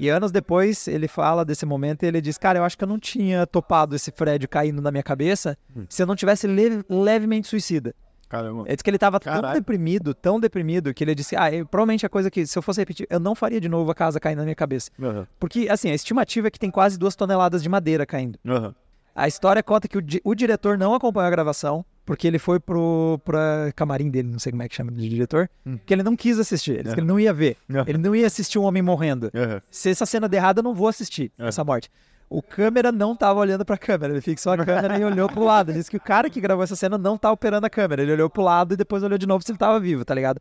[0.00, 2.88] E anos depois ele fala desse momento e ele diz: Cara, eu acho que eu
[2.88, 5.84] não tinha topado esse Fred caindo na minha cabeça Hum.
[5.88, 7.94] se eu não tivesse le- levemente suicida.
[8.28, 8.62] Caramba.
[8.62, 12.04] Ele disse que ele tava tão deprimido, tão deprimido, que ele disse: Ah, eu- provavelmente
[12.04, 14.38] a coisa que, se eu fosse repetir, eu não faria de novo a casa caindo
[14.38, 14.90] na minha cabeça.
[15.00, 18.40] Aham, Porque, assim, a estimativa é que tem quase duas toneladas de madeira caindo.
[18.44, 18.74] aham.
[19.14, 22.58] A história conta que o, di- o diretor não acompanhou a gravação, porque ele foi
[22.60, 25.78] pro pra camarim dele, não sei como é que chama de diretor, Hum.
[25.86, 27.56] que ele não quis assistir, ele ele não ia ver.
[27.70, 27.84] Aham.
[27.86, 29.30] Ele não ia assistir um homem morrendo.
[29.70, 31.48] Se essa cena der errada, eu não vou assistir É.
[31.48, 31.90] essa morte.
[32.28, 35.70] O câmera não tava olhando pra câmera, ele fixou a câmera e olhou pro lado.
[35.70, 38.00] Ele disse que o cara que gravou essa cena não tá operando a câmera.
[38.02, 40.40] Ele olhou pro lado e depois olhou de novo se ele tava vivo, tá ligado?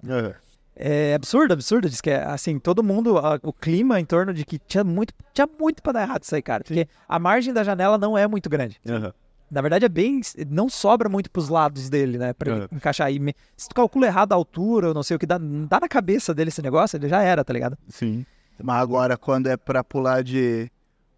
[0.75, 1.89] É absurdo, absurdo.
[1.89, 5.13] Diz que é assim, todo mundo, a- o clima em torno de que tinha muito,
[5.33, 6.63] tinha muito pra dar errado isso aí, cara.
[6.63, 8.79] Porque a margem da janela não é muito grande.
[8.87, 9.13] Aham.
[9.51, 10.21] Na verdade, é bem.
[10.49, 12.31] Não sobra muito pros lados dele, né?
[12.33, 12.75] Pra ele É.
[12.75, 13.19] encaixar aí.
[13.19, 15.89] Me- Se tu calcula errado a altura, ou não sei o que dá, dá na
[15.89, 17.77] cabeça dele esse negócio, ele já era, tá ligado?
[17.89, 18.25] Sim.
[18.63, 20.71] Mas agora, quando é pra pular de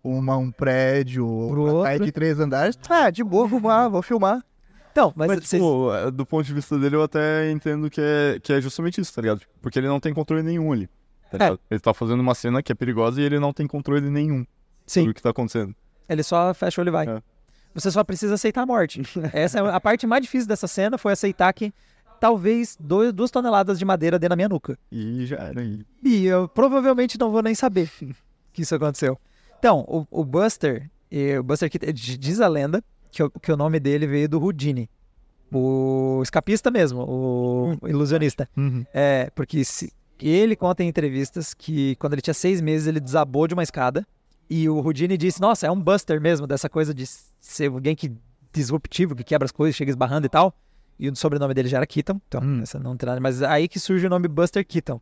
[0.04, 4.44] uma, um prédio, ou cair de três andares, tá, de boa, vou filmar, vou filmar.
[4.92, 8.00] Então, mas, Mas, vocês- tipo, é, do ponto de vista dele, eu até entendo que
[8.02, 9.42] é, que é justamente isso, tá ligado?
[9.62, 10.88] Porque ele não tem controle nenhum ali.
[11.32, 11.38] Tá É.
[11.38, 11.60] ligado?
[11.70, 14.46] Ele tá fazendo uma cena que é perigosa e ele não tem controle nenhum
[14.86, 15.76] sim, sobre o que tá acontecendo.
[16.08, 17.08] ele só fecha o olho e vai.
[17.08, 17.22] É.
[17.74, 19.02] Você só precisa aceitar a morte.
[19.34, 21.74] Essa é a parte mais difícil dessa cena, foi aceitar que
[22.20, 24.78] talvez dois, duas toneladas de madeira dê na minha nuca.
[24.92, 25.62] E já era.
[26.04, 26.26] E...
[26.26, 27.90] Eu provavelmente não vou nem saber
[28.54, 29.18] que isso aconteceu.
[29.60, 33.58] Então, o, o Buster, eh, o Buster que diz a lenda que, o- que o
[33.58, 34.90] nome dele veio do Houdini.
[35.52, 38.50] O escapista mesmo, o ilusionista.
[38.94, 43.48] É, porque se- ele conta em entrevistas que quando ele tinha seis meses ele desabou
[43.48, 44.06] de uma escada
[44.50, 47.06] e o Houdini disse, nossa, é um Buster mesmo, dessa coisa de
[47.44, 48.12] ser alguém que
[48.54, 50.56] disruptivo, que quebra as coisas, chega esbarrando e tal.
[50.98, 52.62] E o sobrenome dele já era Keaton, então Hum.
[52.62, 55.02] essa não tem nada, mas aí que surge o nome Buster Keaton.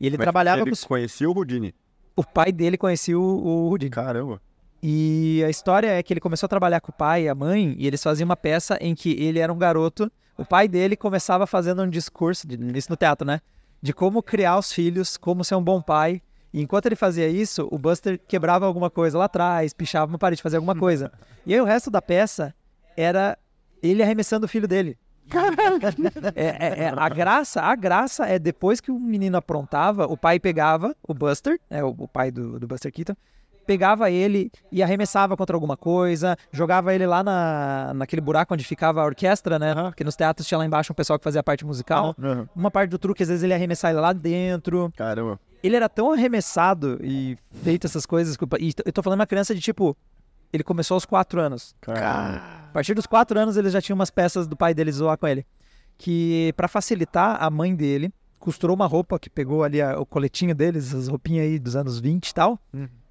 [0.00, 1.74] E ele Mas trabalhava ele com conhecia o Houdini.
[2.16, 3.90] o pai dele conhecia o, o Houdini.
[3.90, 4.40] Caramba.
[4.82, 7.74] E a história é que ele começou a trabalhar com o pai e a mãe,
[7.78, 10.10] e eles faziam uma peça em que ele era um garoto.
[10.38, 13.40] O pai dele começava fazendo um discurso, de, isso no teatro, né?
[13.82, 16.22] De como criar os filhos, como ser um bom pai.
[16.52, 20.42] E enquanto ele fazia isso, o Buster quebrava alguma coisa lá atrás, pichava uma parede,
[20.42, 21.12] fazia alguma coisa.
[21.46, 22.54] E aí o resto da peça
[22.94, 23.36] era
[23.82, 24.98] ele arremessando o filho dele.
[26.34, 30.38] É, é- é- a graça, a graça é depois que o menino aprontava, o pai
[30.38, 33.14] pegava o Buster, é o, o pai do, do Buster Keaton,
[33.66, 39.00] pegava ele e arremessava contra alguma coisa, jogava ele lá na, naquele buraco onde ficava
[39.00, 39.74] a orquestra, né?
[39.84, 42.14] Porque nos teatros tinha lá embaixo um pessoal que fazia a parte musical.
[42.54, 44.92] Uma parte do truque, às vezes, ele ia arremessar ele lá dentro.
[44.96, 45.38] Caramba.
[45.62, 48.36] Ele era tão arremessado e feito essas coisas.
[48.58, 49.96] E eu tô falando de uma criança de tipo.
[50.52, 51.76] Ele começou aos quatro anos.
[51.80, 52.04] Caramba.
[52.70, 55.26] A partir dos quatro anos, ele já tinha umas peças do pai dele zoar com
[55.28, 55.46] ele.
[55.96, 60.54] Que, pra facilitar, a mãe dele costurou uma roupa que pegou ali a- o coletinho
[60.54, 62.58] deles, as roupinhas aí dos anos 20 e tal.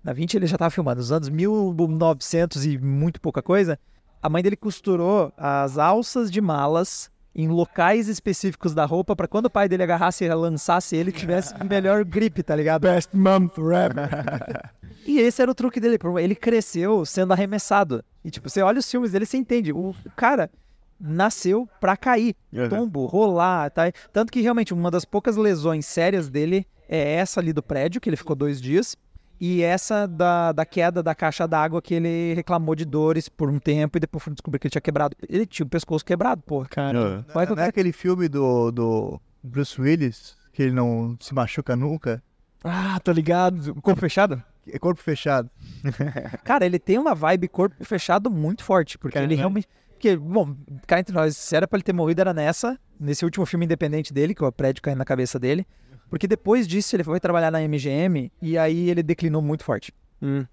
[0.03, 0.97] Na 20 ele já tava filmando.
[0.99, 3.79] Nos anos 1900 e muito pouca coisa,
[4.21, 9.45] a mãe dele costurou as alças de malas em locais específicos da roupa pra quando
[9.45, 12.81] o pai dele agarrasse e lançasse ele, tivesse melhor grip, tá ligado?
[12.81, 14.09] Best mom forever.
[15.05, 15.97] E esse era o truque dele.
[16.21, 18.03] Ele cresceu sendo arremessado.
[18.23, 19.71] E, tipo, você olha os filmes dele, você entende.
[19.71, 20.51] O cara
[20.99, 22.35] nasceu pra cair.
[22.53, 22.69] Uhum.
[22.69, 23.91] Tombo, rolar, tá?
[24.11, 28.09] Tanto que, realmente, uma das poucas lesões sérias dele é essa ali do prédio, que
[28.09, 28.95] ele ficou dois dias.
[29.39, 33.57] E essa da, da queda da caixa d'água, que ele reclamou de dores por um
[33.57, 35.15] tempo e depois foi descobrir que ele tinha quebrado.
[35.27, 36.67] Ele tinha o pescoço quebrado, porra.
[36.77, 37.25] Aham.
[37.33, 42.21] Vai Não é aquele filme do, do Bruce Willis, que ele não se machuca nunca?
[42.63, 43.73] Ah, tô ligado.
[43.81, 44.43] Corpo fechado?
[44.67, 45.49] É corpo fechado.
[46.43, 49.37] Cara, ele tem uma vibe corpo fechado muito forte, porque ele Caralho.
[49.37, 49.67] realmente.
[49.91, 50.55] Porque, bom,
[50.87, 54.13] cá entre nós, se era pra ele ter morrido, era nessa, nesse último filme independente
[54.13, 55.65] dele, que é o prédio caindo na cabeça dele.
[56.09, 59.93] Porque depois disso ele foi trabalhar na MGM e aí ele declinou muito forte.
[60.21, 60.45] Hum.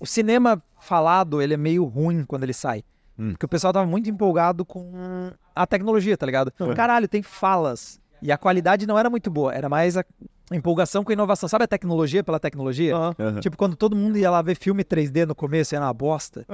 [0.00, 2.82] O cinema falado, ele é meio ruim quando ele sai.
[3.18, 3.30] Hum.
[3.32, 6.52] Porque o pessoal tava muito empolgado com a tecnologia, tá ligado?
[6.60, 6.74] Uhum.
[6.74, 8.00] Caralho, tem falas.
[8.22, 10.04] E a qualidade não era muito boa, era mais a
[10.52, 11.48] empolgação com a inovação.
[11.48, 12.94] Sabe a tecnologia pela tecnologia?
[12.96, 13.40] Aham.
[13.40, 16.46] Tipo, quando todo mundo ia lá ver filme 3D no começo, era uma bosta.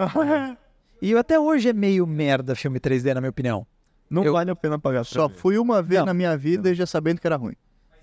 [1.00, 3.66] E até hoje é meio merda filme 3D, na minha opinião.
[4.08, 5.04] Não Eu- vale a pena pagar.
[5.04, 6.06] Só fui uma vez Não.
[6.06, 7.54] na minha vida e já sabendo que era ruim.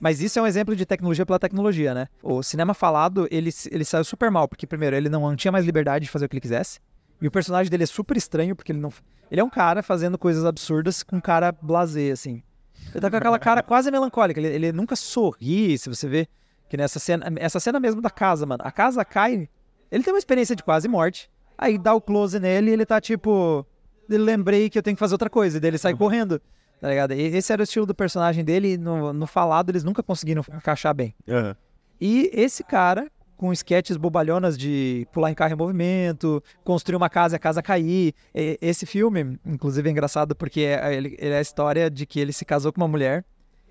[0.02, 2.08] Mas isso é um exemplo de tecnologia pela tecnologia, né?
[2.24, 6.06] O cinema falado, ele, ele saiu super mal, porque primeiro, ele não tinha mais liberdade
[6.06, 6.80] de fazer o que ele quisesse.
[7.22, 8.92] E o personagem dele é super estranho, porque ele não.
[9.30, 12.42] Ele é um cara fazendo coisas absurdas com um cara blasé, assim.
[12.90, 14.40] Ele tá com aquela cara quase melancólica.
[14.40, 16.28] Ele, ele nunca sorri, se você vê.
[16.68, 17.32] Que nessa cena.
[17.36, 18.64] Essa cena mesmo da casa, mano.
[18.66, 19.48] A casa cai.
[19.92, 21.30] Ele tem uma experiência de quase morte.
[21.56, 23.64] Aí dá o close nele e ele tá tipo.
[24.10, 25.58] Lembrei que eu tenho que fazer outra coisa.
[25.58, 26.42] E daí ele sai correndo.
[26.82, 27.14] Tá ligado?
[27.14, 28.76] E esse era o estilo do personagem dele.
[28.78, 31.14] No, no falado eles nunca conseguiram encaixar bem.
[31.30, 31.56] Aham.
[32.02, 37.36] E esse cara, com sketches bobalhonas de pular em carro em movimento, construir uma casa
[37.36, 38.16] e a casa cair.
[38.34, 42.20] E- Esse filme, inclusive, é engraçado porque é, ele, ele é a história de que
[42.20, 43.24] ele se casou com uma mulher.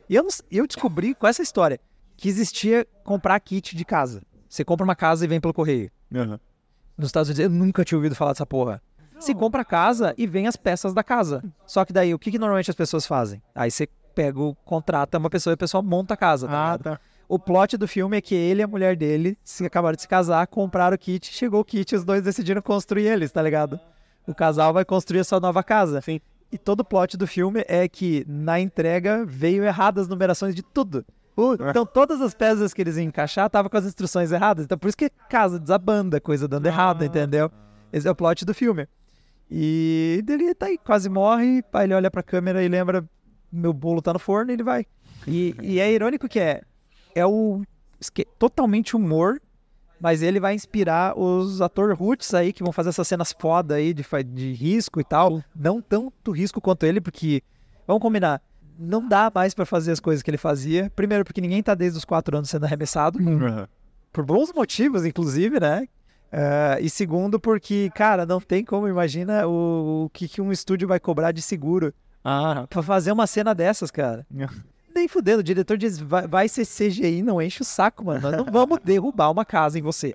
[0.08, 1.80] E eu, não eu descobri com essa história
[2.16, 4.22] que existia comprar kit de casa.
[4.48, 5.90] Você compra uma casa e vem pelo correio.
[6.14, 6.38] Aham.
[6.96, 8.80] Nos Estados Unidos, eu nunca tinha ouvido falar dessa porra.
[9.20, 11.42] Se compra a casa e vem as peças da casa.
[11.66, 13.42] Só que daí, o que, que normalmente as pessoas fazem?
[13.54, 16.46] Aí você pega, o- contrata uma pessoa e a pessoa monta a casa.
[16.48, 16.82] tá Ah, ligado?
[16.82, 17.00] tá.
[17.28, 20.08] O plot do filme é que ele e a mulher dele se acabaram de se
[20.08, 23.78] casar, compraram o kit, chegou o kit e os dois decidiram construir eles, tá ligado?
[24.26, 26.00] O casal vai construir a sua nova casa.
[26.00, 26.20] Sim.
[26.50, 30.62] E todo o plot do filme é que na entrega veio errado as numerações de
[30.62, 31.04] tudo.
[31.70, 34.64] Então todas as peças que eles iam encaixar estavam com as instruções erradas.
[34.64, 37.50] Então por isso que casa desabanda, coisa dando errado, entendeu?
[37.92, 38.88] Esse é o plot do filme.
[39.50, 43.04] E ele tá aí, quase morre, aí ele olha pra câmera e lembra,
[43.50, 44.86] meu bolo tá no forno e ele vai.
[45.26, 46.62] E, e é irônico que é,
[47.14, 47.62] é o
[48.38, 49.40] totalmente humor,
[50.00, 53.92] mas ele vai inspirar os ator roots aí que vão fazer essas cenas foda aí
[53.92, 55.42] de, de risco e tal.
[55.54, 57.42] Não tanto risco quanto ele, porque,
[57.86, 58.40] vamos combinar,
[58.78, 60.90] não dá mais pra fazer as coisas que ele fazia.
[60.96, 63.68] Primeiro, porque ninguém tá desde os quatro anos sendo arremessado Aham.
[64.12, 65.86] por bons motivos, inclusive, né?
[66.32, 70.86] Ah, e segundo, porque, cara, não tem como, imagina o, o que, que um estúdio
[70.86, 71.92] vai cobrar de seguro
[72.24, 74.26] Ah, pra fazer uma cena dessas, cara.
[74.94, 78.20] Nem fudendo, o diretor diz, vai, vai ser CGI, não enche o saco, mano.
[78.20, 80.14] Nós não vamos derrubar uma casa em você,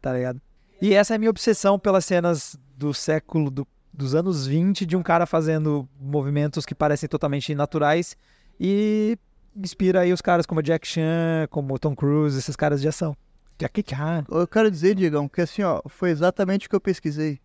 [0.00, 0.40] tá ligado?
[0.80, 4.96] E essa é a minha obsessão pelas cenas do século, do- dos anos 20, de
[4.96, 8.16] um cara fazendo movimentos que parecem totalmente naturais
[8.58, 9.18] e
[9.56, 13.16] inspira aí os caras como Jack Chan, como Tom Cruise, esses caras de ação.
[13.62, 14.24] Jackie Chan.
[14.30, 17.40] Eu quero dizer, Diegão, que assim, ó, foi exatamente o que eu pesquisei.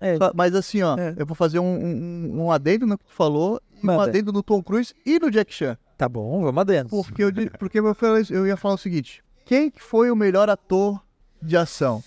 [0.00, 1.14] É, Só- Mas assim, ó, É.
[1.16, 4.04] eu vou fazer um, um, um adendo no que tu falou e um Manda.
[4.04, 5.76] adendo no Tom Cruise e no Jack Chan.
[5.96, 6.90] tá bom, vamos adentro.
[6.90, 10.48] Porque eu, porque eu, falei- eu ia falar o seguinte: quem que foi o melhor
[10.48, 11.02] ator
[11.42, 12.02] de ação?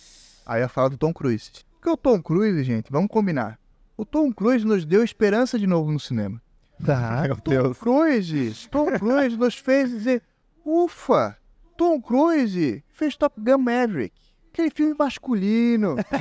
[0.45, 1.51] Aí eu ia falar do Tom Cruise.
[1.73, 3.59] Porque o Tom Cruise, gente, vamos combinar.
[3.97, 6.41] O Tom Cruise nos deu esperança de novo no cinema.
[6.85, 7.23] Tá.
[7.25, 7.77] meu Tom Deus.
[7.77, 10.23] Cruise, Tom Cruise nos fez dizer,
[10.65, 11.37] ufa,
[11.81, 14.13] Tom Cruise fez Top Gun Maverick.
[14.53, 15.95] Aquele filme masculino.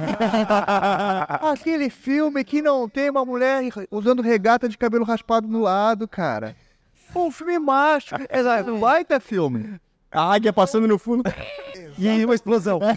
[1.52, 6.56] Aquele filme que não tem uma mulher usando regata de cabelo raspado no lado, cara.
[7.14, 8.14] Um filme macho.
[8.30, 9.78] É um baita filme.
[10.10, 11.24] A águia passando no fundo.
[11.98, 12.80] E aí uma explosão.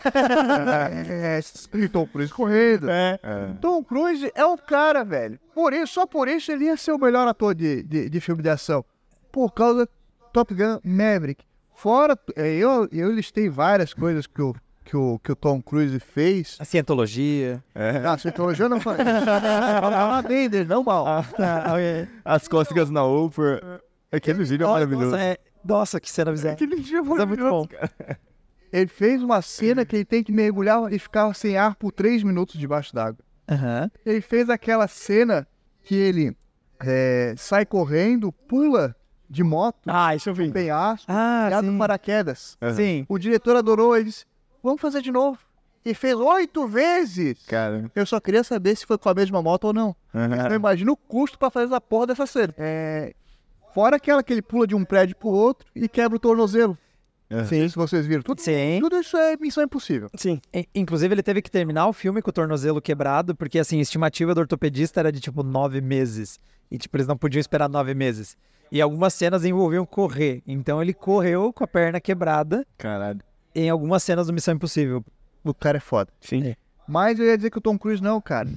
[1.06, 1.42] É,
[1.74, 2.90] e Tom Cruise correndo.
[2.90, 3.20] É.
[3.22, 3.54] É.
[3.60, 5.38] Tom Cruise é um cara, velho.
[5.54, 8.42] Por isso, só por isso ele ia ser o melhor ator de, de, de filme
[8.42, 8.86] de ação.
[9.34, 9.92] Por causa do
[10.32, 11.44] Top Gun Maverick.
[11.76, 16.00] Fora, é, eu, eu listei várias coisas que o, que o, que o Tom Cruise
[16.00, 16.58] fez.
[16.60, 17.64] A cientologia.
[17.76, 17.98] É.
[18.06, 18.80] Ah, cientologia eu não
[20.28, 21.06] bem dele, não mal.
[22.24, 23.82] As cócegas na Oprah.
[24.12, 25.12] Aquele vídeo é maravilhoso.
[25.12, 26.54] Nossa, é- nossa, que cena bizarra.
[26.54, 27.68] Aquele vídeo é é muito bom.
[28.72, 32.24] Ele fez uma cena que ele tem que mergulhar e ficar sem ar por três
[32.24, 33.24] minutos debaixo d'água.
[33.50, 33.90] Aham.
[34.06, 35.48] Ele fez aquela cena
[35.84, 36.36] que ele
[36.80, 38.96] é, sai correndo, pula
[39.34, 40.52] de moto, Ah, isso eu vi.
[40.52, 42.58] penhasco, Ah, paraquedas.
[42.76, 43.06] Sim.
[43.10, 44.26] O diretor adorou, ele disse,
[44.62, 45.38] vamos fazer de novo.
[45.86, 47.44] E fez oito vezes.
[47.46, 47.92] Cara.
[47.94, 49.94] Eu só queria saber se foi com a mesma moto ou não.
[50.50, 52.54] Eu imagino o custo pra fazer essa porra dessa cena.
[52.58, 53.14] É...
[53.74, 56.78] Fora aquela que ele pula de um prédio pro outro e quebra o tornozelo.
[57.30, 57.44] É.
[57.46, 57.68] Sim.
[57.68, 58.22] Se vocês viram.
[58.22, 58.78] Tudo, Sim.
[58.80, 60.10] tudo isso é missão impossível.
[60.16, 60.40] Sim.
[60.76, 64.36] Inclusive, ele teve que terminar o filme com o tornozelo quebrado, porque, assim, a estimativa
[64.36, 66.40] do ortopedista era de, tipo, nove meses.
[66.70, 68.38] E, tipo, eles não podiam esperar nove meses.
[68.74, 70.42] E algumas cenas envolviam correr.
[70.48, 73.20] Então, ele correu com a perna quebrada Caralho.
[73.54, 75.06] em algumas cenas do Missão Impossível.
[75.44, 76.12] O cara é foda.
[76.20, 76.56] Sim.
[76.88, 78.50] Mas eu ia dizer que o Tom Cruise não, cara.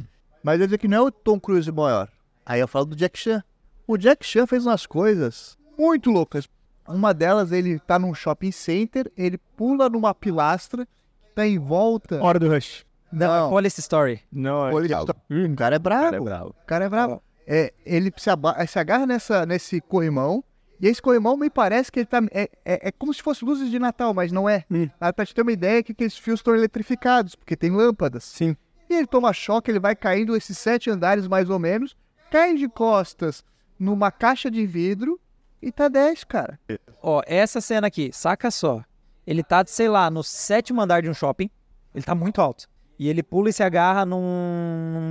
[0.42, 2.08] Mas eu ia dizer que não é o Tom Cruise maior.
[2.46, 3.44] Aí eu falo do Jack Chan.
[3.86, 6.48] O Jack Chan fez umas coisas muito loucas.
[6.88, 10.88] Uma delas, ele tá num shopping center, ele pula numa pilastra,
[11.34, 12.22] tá em volta.
[12.22, 12.86] Hora do Rush.
[13.12, 14.22] Não, Olha essa story.
[14.32, 16.06] Não, Olha, é o cara é brabo.
[16.06, 16.48] cara é bravo.
[16.48, 17.22] O cara é bravo.
[17.46, 18.30] É, ele se,
[18.68, 20.42] se agarra nessa, nesse corrimão.
[20.80, 22.20] E esse corrimão me parece que ele tá.
[22.30, 24.64] É, é, é como se fosse luzes de Natal, mas não é.
[24.70, 24.88] Hum.
[25.00, 28.24] Aí pra te ter uma ideia que aqueles fios estão eletrificados, porque tem lâmpadas.
[28.24, 28.56] Sim.
[28.88, 31.96] E ele toma choque, ele vai caindo esses sete andares mais ou menos,
[32.30, 33.44] cai de costas
[33.78, 35.20] numa caixa de vidro
[35.60, 36.58] e tá 10, cara.
[37.02, 38.84] Ó, essa cena aqui, saca só.
[39.26, 41.50] Ele tá, sei lá, no sétimo andar de um shopping.
[41.94, 42.68] Ele tá muito alto.
[42.98, 44.20] E ele pula e se agarra num,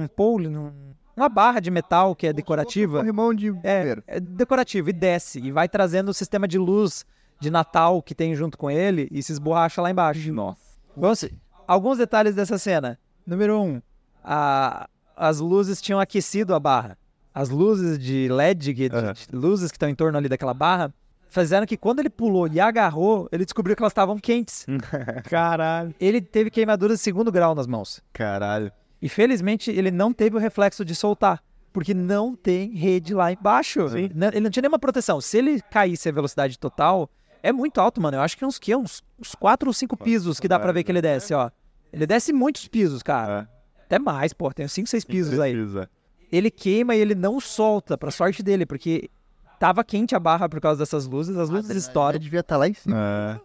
[0.01, 0.71] num pole, num,
[1.15, 2.97] uma barra de metal que é decorativa.
[2.99, 5.39] Corrimão de É, é decorativo e desce.
[5.39, 7.05] E vai trazendo o sistema de luz
[7.39, 10.31] de Natal que tem junto com ele e se esborracha lá embaixo.
[10.33, 10.57] Nossa.
[10.95, 11.25] Vamos,
[11.67, 12.97] alguns detalhes dessa cena.
[13.25, 13.81] Número um,
[14.23, 16.97] a- as luzes tinham aquecido a barra.
[17.33, 20.93] As luzes de LED, de- de luzes que estão em torno ali daquela barra,
[21.29, 24.65] fizeram que quando ele pulou e agarrou, ele descobriu que elas estavam quentes.
[25.29, 25.93] Caralho.
[25.99, 28.01] Ele teve queimaduras de segundo grau nas mãos.
[28.13, 28.71] Caralho.
[29.01, 31.43] E felizmente ele não teve o reflexo de soltar.
[31.73, 33.89] Porque não tem rede lá embaixo.
[33.89, 34.09] Sim.
[34.15, 35.19] Não- Ele não tinha nenhuma proteção.
[35.19, 37.09] Se ele caísse a velocidade total,
[37.43, 38.15] é muito alto, mano.
[38.17, 40.71] Eu acho que é uns, que, uns, uns quatro ou cinco pisos que dá pra
[40.71, 41.51] ver que ele desce, ó.
[41.91, 43.49] Ele desce muitos pisos, cara.
[43.85, 44.51] Até mais, pô.
[44.53, 45.53] Tem uns cinco, seis pisos aí.
[45.53, 45.89] Precisa.
[46.31, 49.09] Ele queima e ele não solta, pra sorte dele, porque
[49.59, 51.37] tava quente a barra por causa dessas luzes.
[51.37, 52.17] As luzes Ele estouram.
[52.17, 53.41] devia estar lá em cima.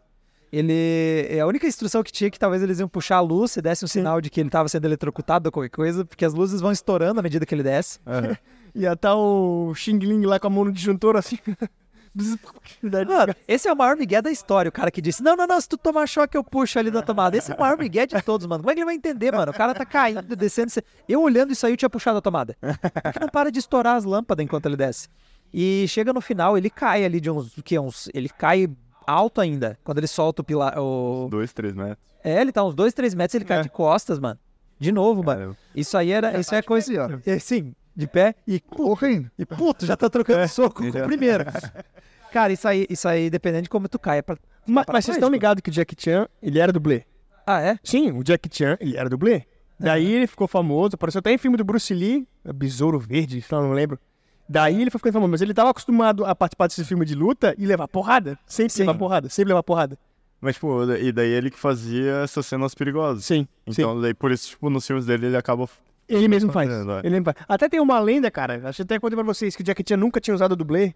[0.53, 0.57] É.
[0.57, 1.41] Ele.
[1.41, 3.85] A única instrução que tinha é que talvez eles iam puxar a luz se desse
[3.85, 6.73] um sinal de que ele estava sendo eletrocutado ou qualquer coisa, porque as luzes vão
[6.73, 7.99] estourando à medida que ele desce.
[8.07, 8.37] Aham.
[8.75, 11.39] Ia tá o Xing Ling lá com a mão no disjuntor assim.
[12.83, 14.69] Mano, esse é o maior migué da história.
[14.69, 17.03] O cara que disse: Não, não, não, se tu tomar choque, eu puxo ali da
[17.03, 17.37] tomada.
[17.37, 18.63] Esse é o maior migué de todos, mano.
[18.63, 19.53] Como é que ele vai entender, mano?
[19.53, 20.73] O cara tá caindo, descendo.
[21.09, 22.57] Eu olhando isso aí, eu tinha puxado a tomada.
[23.03, 25.09] Porque não para de estourar as lâmpadas enquanto ele desce.
[25.55, 27.57] E chega no final, ele cai ali de uns.
[27.57, 27.79] O que?
[27.79, 28.09] Uns.
[28.13, 28.69] Ele cai
[29.11, 29.79] alto ainda.
[29.85, 30.79] Quando ele solta o pilar.
[30.79, 31.29] O...
[31.31, 31.99] Dois, três metros.
[32.23, 33.63] É, ele tá uns dois, três metros, ele cai É.
[33.63, 34.39] de costas, mano.
[34.79, 35.39] De novo, mano.
[35.41, 35.57] Caramba.
[35.75, 36.39] Isso aí era.
[36.39, 37.07] Isso é coisa.
[37.07, 37.31] ó.
[37.31, 39.31] É, Sim, de pé e Correndo.
[39.39, 41.45] e puto, já tá trocando soco com o primeiro.
[42.33, 44.19] Cara, isso aí, isso aí, dependendo de como tu cai.
[44.19, 44.37] É pra...
[44.67, 47.03] Ma- pra Mas vocês estão ligados que o Jack Chan, ele era dublê?
[47.47, 47.79] Ah, é?
[47.83, 49.45] Sim, o Jack Chan, ele era dublê.
[49.79, 53.73] Daí ele ficou famoso, apareceu até em filme do Bruce Lee, Besouro Verde, se não
[53.73, 53.99] lembro.
[54.53, 57.55] Daí ele foi ficando famoso, mas ele tava acostumado a participar desse filme de luta
[57.57, 58.37] e levar porrada.
[58.45, 58.81] Sempre Sim.
[58.81, 59.97] levar porrada, sempre levar porrada.
[60.41, 63.25] Mas, tipo, e daí ele que fazia essas cenas perigosas.
[63.25, 63.83] Sim, sim.
[63.83, 65.69] Então, daí por isso, tipo, nos filmes dele ele acaba.
[66.09, 66.69] Ele mesmo faz.
[66.69, 66.73] é.
[67.05, 67.37] Ele mesmo faz.
[67.49, 69.97] Até tem uma lenda, cara, acho que até contei pra vocês, que o Jack Chan
[69.97, 70.95] nunca tinha usado dublê,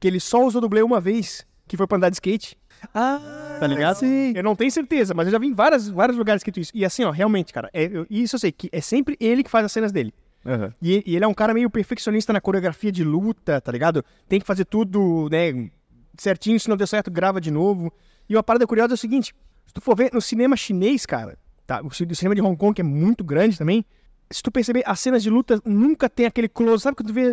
[0.00, 2.56] que ele só usou dublê uma vez, que foi pra andar de skate.
[2.94, 3.20] Ah,
[3.60, 3.96] Tá ligado?
[3.96, 4.32] Sim.
[4.34, 6.72] Eu não tenho certeza, mas eu já vi em várias, vários lugares escrito isso.
[6.74, 9.50] E assim, ó, realmente, cara, é, eu- isso eu sei, que é sempre ele que
[9.50, 10.14] faz as cenas dele.
[10.46, 10.72] Aham.
[10.82, 14.04] E, e ele é um cara meio perfeccionista na coreografia de luta, tá ligado?
[14.28, 15.70] Tem que fazer tudo, né,
[16.18, 17.92] certinho, se não deu certo, grava de novo.
[18.28, 19.34] E uma parada curiosa é o seguinte,
[19.66, 22.56] se tu for ver no cinema chinês, cara, tá, o ci- o cinema de Hong
[22.56, 23.84] Kong, que é muito grande também,
[24.30, 27.32] se tu perceber, as cenas de luta nunca tem aquele close, sabe quando tu vê,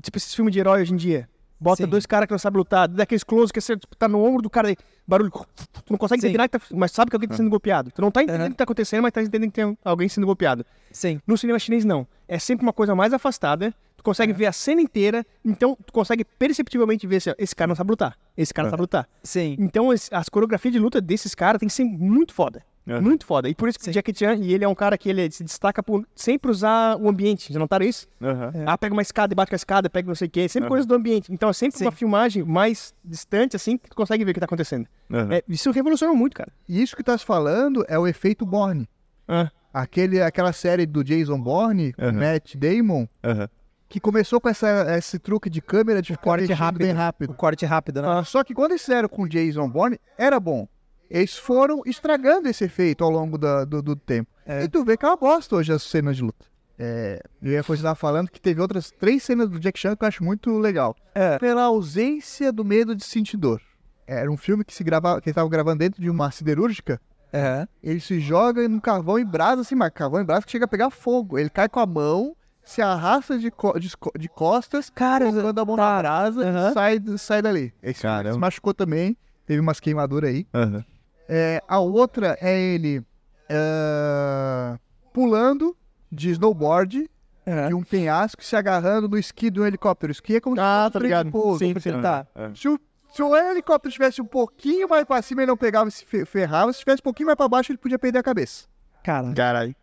[0.00, 1.28] tipo, esses filmes de herói hoje em dia?
[1.60, 1.88] Bota Sim.
[1.88, 4.48] dois caras que não sabem lutar, daqueles close que você tipo, tá no ombro do
[4.50, 6.28] cara, aí, barulho, tu não consegue Sim.
[6.28, 7.90] entender tá- mas sabe que alguém tá sendo golpeado.
[7.90, 8.48] Tu não tá entendendo Aham.
[8.48, 10.64] o que tá acontecendo, mas tá entendendo que tem alguém sendo golpeado.
[10.92, 11.20] Sim.
[11.26, 12.06] No cinema chinês, não.
[12.28, 13.74] É sempre uma coisa mais afastada.
[13.96, 15.26] Tu consegue ver a cena inteira.
[15.44, 18.16] Então, tu consegue perceptivelmente ver se esse cara não sabe lutar.
[18.36, 19.08] Esse cara não sabe lutar.
[19.24, 19.56] Sim.
[19.58, 22.62] Então, as coreografias de luta desses caras tem que ser muito foda.
[22.88, 23.00] É.
[23.00, 23.48] Muito foda.
[23.48, 23.90] E por isso que Sim.
[23.90, 26.96] o Jackie Chan, e ele é um cara que ele se destaca por sempre usar
[26.96, 27.52] o ambiente.
[27.52, 28.06] Já notaram isso?
[28.20, 28.50] Aham.
[28.66, 30.48] Ah, pega uma escada e bate com a escada, pega não sei o quê.
[30.48, 30.68] Sempre Aham.
[30.70, 31.32] coisas do ambiente.
[31.32, 31.84] Então, é sempre Sim.
[31.84, 34.86] uma filmagem mais distante, assim, que tu consegue ver o que tá acontecendo.
[35.12, 35.34] Aham.
[35.34, 36.50] É, isso revolucionou muito, cara.
[36.68, 38.88] E isso que tá se falando é o efeito Bourne.
[39.28, 42.12] Ah, Aquele, aquela série do Jason Bourne, com Aham.
[42.12, 43.48] Matt Damon, Aham.
[43.86, 46.78] que começou com essa, esse truque de câmera de ficar corte rápido.
[46.82, 47.34] bem O rápido.
[47.34, 48.08] corte rápido, né?
[48.08, 50.66] Ah, Só que quando eles fizeram com o Jason Bourne, era bom.
[51.10, 54.30] Eles foram estragando esse efeito ao longo da- do, do tempo.
[54.44, 54.64] É.
[54.64, 56.46] E tu vê que é uma bosta hoje as cenas de luta.
[56.78, 60.08] É, eu ia continuar falando que teve outras três cenas do Jack Chan que eu
[60.08, 60.94] acho muito legal.
[61.14, 61.38] É.
[61.38, 63.60] Pela ausência do medo de sentir dor.
[64.06, 67.00] Era um filme que se gravava, que estava gravando dentro de uma siderúrgica.
[67.34, 67.66] Aham.
[67.82, 70.68] Ele se joga num carvão em brasa, assim, mas carvão em brasa que chega a
[70.68, 71.38] pegar fogo.
[71.38, 75.64] Ele cai com a mão, se arrasta de, co- de, de costas, Cara, colocando a
[75.64, 77.74] mão na brasa e sai, sai dali.
[77.82, 80.46] Esse se machucou também, teve umas queimaduras aí.
[80.54, 80.84] Aham.
[81.28, 83.04] É, a outra é ele
[83.48, 84.78] é,
[85.12, 85.76] pulando
[86.10, 87.08] de snowboard
[87.46, 87.68] Aham.
[87.68, 90.10] de um penhasco, se agarrando no esqui de um helicóptero.
[90.10, 91.30] O esqui é como se Ah, fosse tá um ligado.
[91.30, 91.58] pouso.
[91.58, 92.00] Sim, sim.
[92.00, 92.26] Tá.
[92.34, 92.50] É.
[92.54, 92.78] Se o,
[93.12, 96.24] se o helicóptero estivesse um pouquinho mais pra cima, ele não pegava e se fe-
[96.24, 96.72] ferrava.
[96.72, 98.66] Se estivesse um pouquinho mais pra baixo, ele podia perder a cabeça.
[99.02, 99.32] Cara.
[99.34, 99.74] caralho.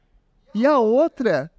[0.53, 1.51] E a outra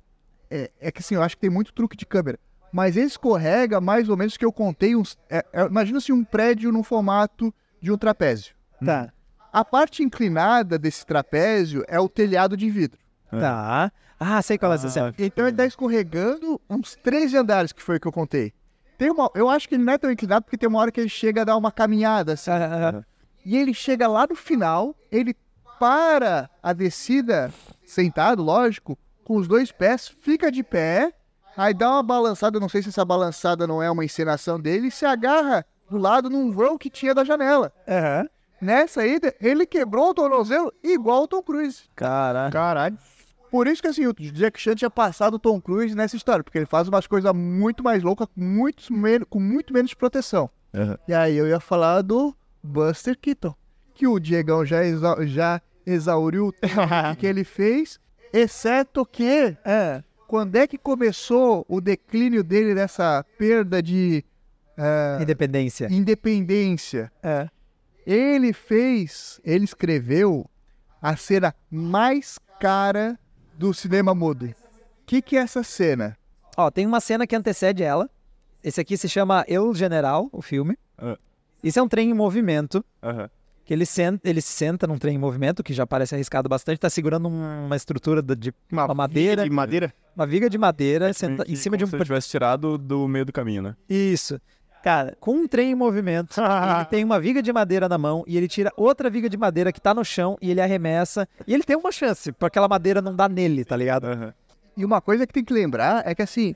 [0.51, 2.39] é, é que assim, eu acho que tem muito truque de câmera.
[2.73, 5.17] Mas ele escorrega mais ou menos que eu contei uns.
[5.31, 8.55] é, é, imagina assim um prédio no formato de um trapézio.
[8.85, 9.13] Tá.
[9.57, 13.01] A parte inclinada desse trapézio é o telhado de vidro.
[13.31, 13.91] Tá.
[14.21, 15.15] Ah, sei qual é essa cena.
[15.19, 18.53] Então ele tá escorregando uns 13 andares, que foi o que eu contei.
[18.99, 21.01] Tem uma, eu acho que ele não é tão inclinado porque tem uma hora que
[21.01, 22.51] ele chega a dar uma caminhada assim.
[22.51, 23.03] Aham.
[23.47, 25.35] E ele chega lá no final, ele
[25.81, 27.51] para a descida,
[27.83, 31.15] sentado, lógico, com os dois pés, fica de pé,
[31.57, 34.91] aí dá uma balançada, não sei se essa balançada não é uma encenação dele, e
[34.91, 37.73] se agarra do lado num vão que tinha da janela.
[37.89, 38.29] Aham.
[38.61, 41.83] Nessa ida, ele quebrou o tornozelo igual o Tom Cruise.
[41.95, 42.51] Cara.
[42.51, 42.97] Caralho.
[43.51, 46.59] Por isso que assim, o Jack Chan tinha passado o Tom Cruise nessa história, porque
[46.59, 50.51] ele faz umas coisas muito mais loucas, muito menos, com muito menos proteção.
[50.75, 50.99] Aham.
[51.07, 53.55] E aí eu ia falar do Buster Keaton,
[53.95, 56.73] que o Diegão já, exa já exauriu tudo
[57.19, 58.01] que ele fez,
[58.33, 60.03] exceto que É.
[60.27, 64.25] quando é que começou o declínio dele dessa perda de
[64.77, 65.87] eh, Independência.
[65.91, 67.11] independência.
[67.23, 67.49] É.
[68.07, 70.49] Ele fez, ele escreveu
[71.03, 73.19] a cena mais cara
[73.59, 74.47] do cinema mudo.
[74.47, 74.55] O
[75.07, 76.17] que, que é essa cena?
[76.57, 78.09] Ó, tem uma cena que antecede ela.
[78.63, 80.77] Esse aqui se chama Eu General, o filme.
[80.99, 81.17] Ah.
[81.63, 82.85] Isso é um trem em movimento.
[83.03, 83.29] Aham.
[83.65, 86.79] Que ele, senta, ele se senta num trem em movimento, que já parece arriscado bastante,
[86.79, 89.93] tá segurando um- uma estrutura de uma madeira, De madeira?
[90.15, 91.89] uma viga de madeira, senta, Que em cima de um.
[91.89, 93.77] Se ele tivesse tirado do meio do caminho, né?
[93.89, 94.41] Isso.
[94.87, 98.37] Cara, com um trem em movimento, ele tem uma viga de madeira na mão e
[98.37, 101.29] ele tira outra viga de madeira que tá no chão e ele arremessa.
[101.45, 104.05] E ele tem uma chance, porque aquela madeira não dá nele, tá ligado?
[104.05, 104.33] Aham.
[104.77, 106.55] E uma coisa que tem que lembrar é que assim,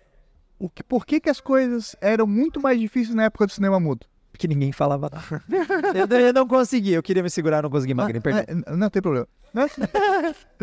[0.61, 3.81] o que, por que, que as coisas eram muito mais difíceis na época do cinema
[3.81, 4.07] mudo?
[4.39, 5.45] que ninguém falava nada.
[5.93, 8.45] eu, eu não consegui, eu queria me segurar, não consegui, Magrinho, perdão.
[8.47, 9.26] É, não tem problema.
[9.53, 9.76] Mas,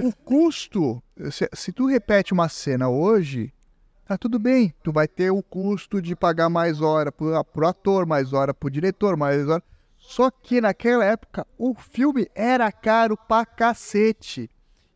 [0.01, 3.53] o custo, se, se tu repete uma cena hoje,
[4.07, 4.73] tá tudo bem.
[4.81, 8.69] Tu vai ter o custo de pagar mais hora pro, pro ator, mais hora pro
[8.69, 9.61] diretor, mais hora.
[9.97, 14.49] Só que naquela época o filme era caro pra cacete.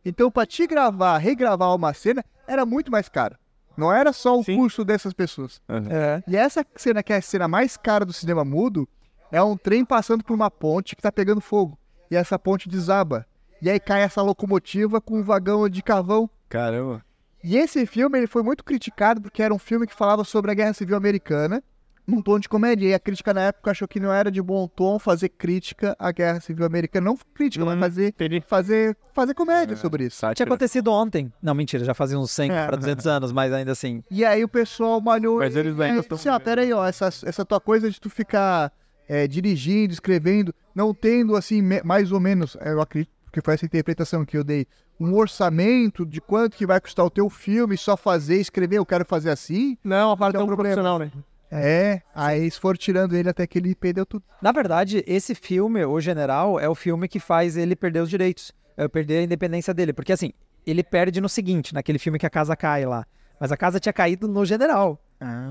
[0.04, 3.36] Então, pra te gravar, regravar uma cena, era muito mais caro.
[3.76, 4.56] Não era só o Sim.
[4.56, 5.60] custo dessas pessoas.
[5.68, 6.22] É.
[6.26, 8.88] E essa cena, que é a cena mais cara do cinema mudo,
[9.30, 11.78] é um trem passando por uma ponte que tá pegando fogo.
[12.10, 13.26] E essa ponte desaba.
[13.60, 16.28] E aí cai essa locomotiva com um vagão de carvão.
[16.48, 17.04] Caramba.
[17.42, 20.54] E esse filme ele foi muito criticado porque era um filme que falava sobre a
[20.54, 21.62] Guerra Civil Americana,
[22.06, 22.88] num tom de comédia.
[22.88, 26.10] E a crítica na época achou que não era de bom tom fazer crítica à
[26.12, 27.04] Guerra Civil Americana.
[27.06, 28.42] Não crítica, mas fazer, Entendi.
[28.46, 30.18] fazer, fazer comédia sobre isso.
[30.18, 30.48] Tinha Sátira.
[30.48, 31.32] acontecido ontem.
[31.42, 34.02] Não, mentira, já fazia uns 100 para 200 anos, mas ainda assim.
[34.10, 35.38] E aí o pessoal malhou.
[35.38, 38.08] Mas eles ainda e, estão- Assim, ó, peraí, ó, essa, essa tua coisa de tu
[38.10, 38.72] ficar
[39.08, 43.64] é, dirigindo, escrevendo, não tendo, assim, me- mais ou menos, eu acredito que foi essa
[43.64, 44.66] interpretação que eu dei,
[45.00, 49.04] um orçamento de quanto que vai custar o teu filme, só fazer, escrever, eu quero
[49.04, 49.76] fazer assim.
[49.82, 50.74] Não, a parte Então, tão problema.
[50.76, 51.10] profissional, né?
[51.50, 54.24] É, aí eles foram tirando ele até que ele perdeu tudo.
[54.40, 58.52] Na verdade, esse filme, O General, é o filme que faz ele perder os direitos.
[58.76, 59.92] É perder a independência dele.
[59.92, 60.32] Porque assim,
[60.66, 63.04] ele perde no seguinte, naquele filme que a casa cai lá.
[63.38, 64.98] Mas a casa tinha caído no General.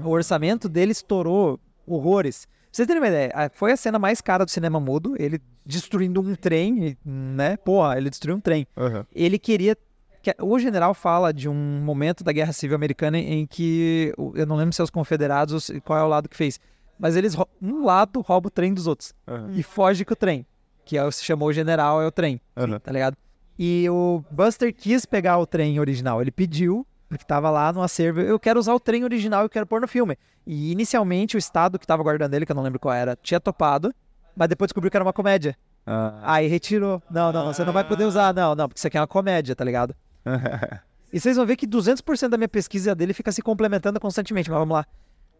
[0.03, 2.47] O orçamento dele estourou horrores.
[2.71, 6.35] Vocês terem uma ideia, foi a cena mais cara do cinema mudo, ele destruindo um
[6.35, 7.57] trem, né?
[7.57, 8.65] Porra, ele destruiu um trem.
[8.77, 9.05] Aham.
[9.13, 9.75] Ele queria.
[10.23, 11.53] que- O general fala de um
[11.83, 14.13] momento da Guerra Civil Americana em que.
[14.35, 16.59] Eu não lembro se é os confederados qual é o lado que fez.
[16.97, 17.35] Mas eles.
[17.61, 19.13] Um lado rouba o trem dos outros.
[19.27, 19.51] Aham.
[19.53, 20.45] E foge com o trem.
[20.85, 22.39] Que é, se chamou o general, é o trem.
[22.55, 22.79] Aham.
[22.79, 23.17] Tá ligado?
[23.59, 26.21] E o Buster quis pegar o trem original.
[26.21, 28.21] Ele pediu, porque tava lá no acervo.
[28.21, 30.17] Eu quero usar o trem original e quero pôr no filme.
[30.47, 33.37] E inicialmente o estado que tava guardando ele, que eu não lembro qual era, tinha
[33.37, 33.93] topado.
[34.33, 35.57] Mas depois descobriu que era uma comédia.
[35.85, 36.19] Ah.
[36.23, 37.03] Aí retirou.
[37.11, 38.33] Não, não, você não vai poder usar.
[38.33, 39.93] Não, não, porque isso aqui é uma comédia, tá ligado?
[41.13, 44.49] E vocês vão ver que 200% da minha pesquisa dele fica se complementando constantemente.
[44.49, 44.85] Mas vamos lá.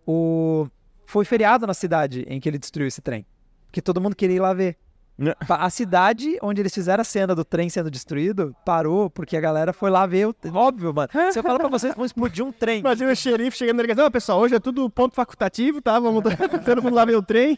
[0.05, 0.67] O...
[1.05, 3.25] Foi feriado na cidade em que ele destruiu esse trem.
[3.67, 4.77] Porque todo mundo queria ir lá ver.
[5.17, 5.33] Né?
[5.47, 9.71] A cidade onde eles fizeram a cena do trem sendo destruído parou porque a galera
[9.71, 10.27] foi lá ver.
[10.27, 10.35] O...
[10.53, 11.09] Óbvio, mano.
[11.31, 12.79] Se eu falar pra vocês, vão explodir um trem.
[12.79, 14.05] Imagina o xerife chegando na delegacia.
[14.05, 15.99] Ó, pessoal, hoje é tudo ponto facultativo, tá?
[15.99, 16.23] Vamos
[16.65, 17.57] todo mundo lá ver o trem.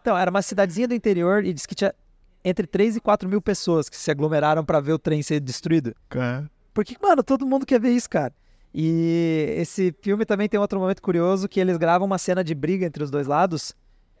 [0.00, 1.94] Então, era uma cidadezinha do interior e disse que tinha
[2.44, 5.94] entre 3 e 4 mil pessoas que se aglomeraram pra ver o trem ser destruído.
[6.74, 8.32] Porque, mano, todo mundo quer ver isso, cara.
[8.74, 12.86] E esse filme também tem outro momento curioso que eles gravam uma cena de briga
[12.86, 13.74] entre os dois lados,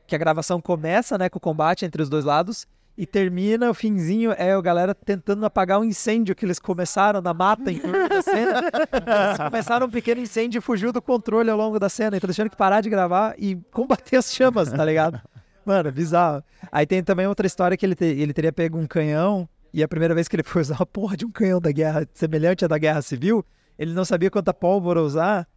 [0.06, 2.66] que a gravação começa, né, com o combate entre os dois lados
[2.98, 7.32] e termina, o finzinho é a galera tentando apagar um incêndio que eles começaram na
[7.32, 8.58] mata em da cena.
[8.60, 12.50] Eles começaram um pequeno incêndio e fugiu do controle ao longo da cena, então tiveram
[12.50, 15.18] que parar de gravar e combater as chamas, tá ligado?
[15.64, 16.42] Mano, bizarro.
[16.70, 19.88] Aí tem também outra história que ele, te- ele teria pego um canhão e a
[19.88, 22.68] primeira vez que ele foi usar a porra de um canhão da guerra, semelhante à
[22.68, 23.42] da guerra civil,
[23.78, 25.48] ele não sabia quanta pólvora usar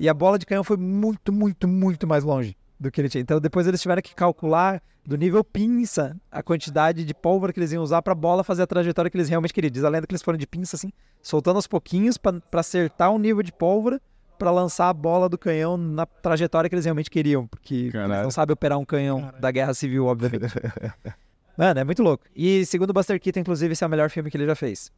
[0.00, 3.22] e a bola de canhão foi muito, muito, muito mais longe do que ele tinha.
[3.22, 7.72] Então depois eles tiveram que calcular do nível pinça a quantidade de pólvora que eles
[7.72, 9.70] iam usar pra bola fazer a trajetória que eles realmente queriam.
[9.70, 10.90] Diz a lenda que eles foram de pinça assim,
[11.22, 14.00] soltando aos pouquinhos pra pra acertar o nível de pólvora
[14.38, 18.22] pra lançar a bola do canhão na trajetória que eles realmente queriam, porque eles Caralho.
[18.22, 20.44] não sabem operar um canhão da guerra civil, obviamente.
[21.58, 22.24] Mano, é muito louco.
[22.36, 24.92] E segundo o Buster Keaton, inclusive, esse é o melhor filme que ele já fez.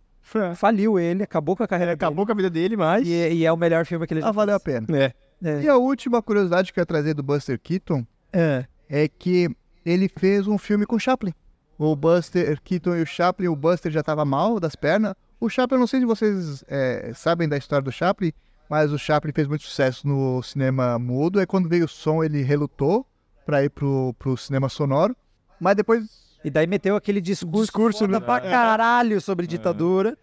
[0.57, 2.05] Faliu ele, acabou com a carreira dele.
[2.05, 3.07] Acabou com a vida dele, mas.
[3.09, 4.85] E, e é o melhor filme que ele já Ah, valeu a fez.
[4.85, 4.99] pena.
[4.99, 5.15] É.
[5.43, 5.63] É.
[5.63, 8.65] E a última curiosidade que eu ia trazer do Buster Keaton É.
[8.89, 9.49] é que
[9.85, 11.33] ele fez um filme com o Chaplin.
[11.79, 15.15] O Buster Keaton e o Chaplin, o Buster já tava mal das pernas.
[15.41, 18.33] O Chaplin, eu não sei se vocês é, sabem da história do Chaplin,
[18.69, 21.41] mas o Chaplin fez muito sucesso no cinema mudo.
[21.41, 23.07] Aí quando veio o som, ele relutou
[23.47, 25.17] para ir pro, pro cinema sonoro.
[25.59, 26.05] Mas depois.
[26.45, 28.25] E daí meteu aquele discurso, Discurso, foda né?
[28.25, 30.17] pra caralho sobre ditadura.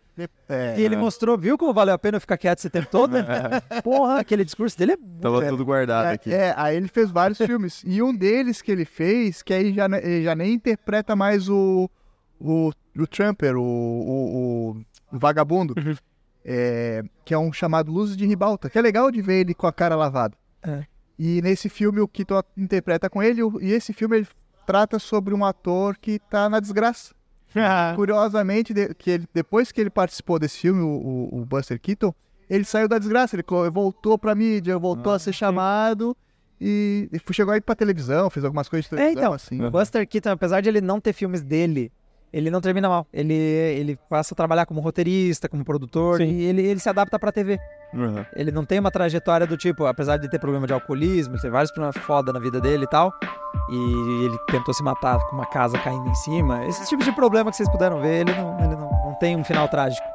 [0.49, 3.13] É, E ele mostrou, viu como valeu a pena eu ficar quieto esse tempo todo?
[3.84, 5.22] Porra, aquele discurso dele é muito...
[5.22, 6.34] Tava tudo guardado é, aqui.
[6.34, 7.84] é, aí ele fez vários filmes.
[7.86, 11.89] E um deles que ele fez, que aí já, ele já nem interpreta mais o,
[12.39, 15.74] o, o Trumper, o, o, o- vagabundo.
[16.49, 19.68] É, que é um chamado Luzes de Ribalta, que é legal de ver ele com
[19.68, 20.36] a cara lavada.
[20.63, 20.86] É.
[21.20, 24.28] E nesse filme o Keaton interpreta com ele, e esse filme ele
[24.65, 27.13] trata sobre um ator que tá na desgraça.
[27.95, 30.87] Curiosamente, de- que ele- depois que ele participou desse filme, o,
[31.31, 32.13] o- o Buster Keaton,
[32.49, 36.15] ele saiu da desgraça, ele voltou pra mídia, voltou a ser chamado
[36.59, 39.63] e, e chegou aí pra televisão, fez algumas coisas de É, televisão, então, assim.
[39.63, 41.91] o Buster Keaton, apesar de ele não ter filmes dele,
[42.33, 43.07] ele não termina mal.
[43.13, 46.25] Ele, ele passa a trabalhar como roteirista, como produtor, Sim.
[46.25, 47.57] e ele, ele se adapta pra TV.
[47.93, 48.25] Uhum.
[48.35, 51.71] Ele não tem uma trajetória do tipo, apesar de ter problema de alcoolismo, ter vários
[51.71, 53.13] problemas foda na vida dele e tal,
[53.70, 56.65] e ele tentou se matar com uma casa caindo em cima.
[56.65, 59.43] Esse tipo de problema que vocês puderam ver, ele não, ele não, não tem um
[59.43, 60.07] final trágico.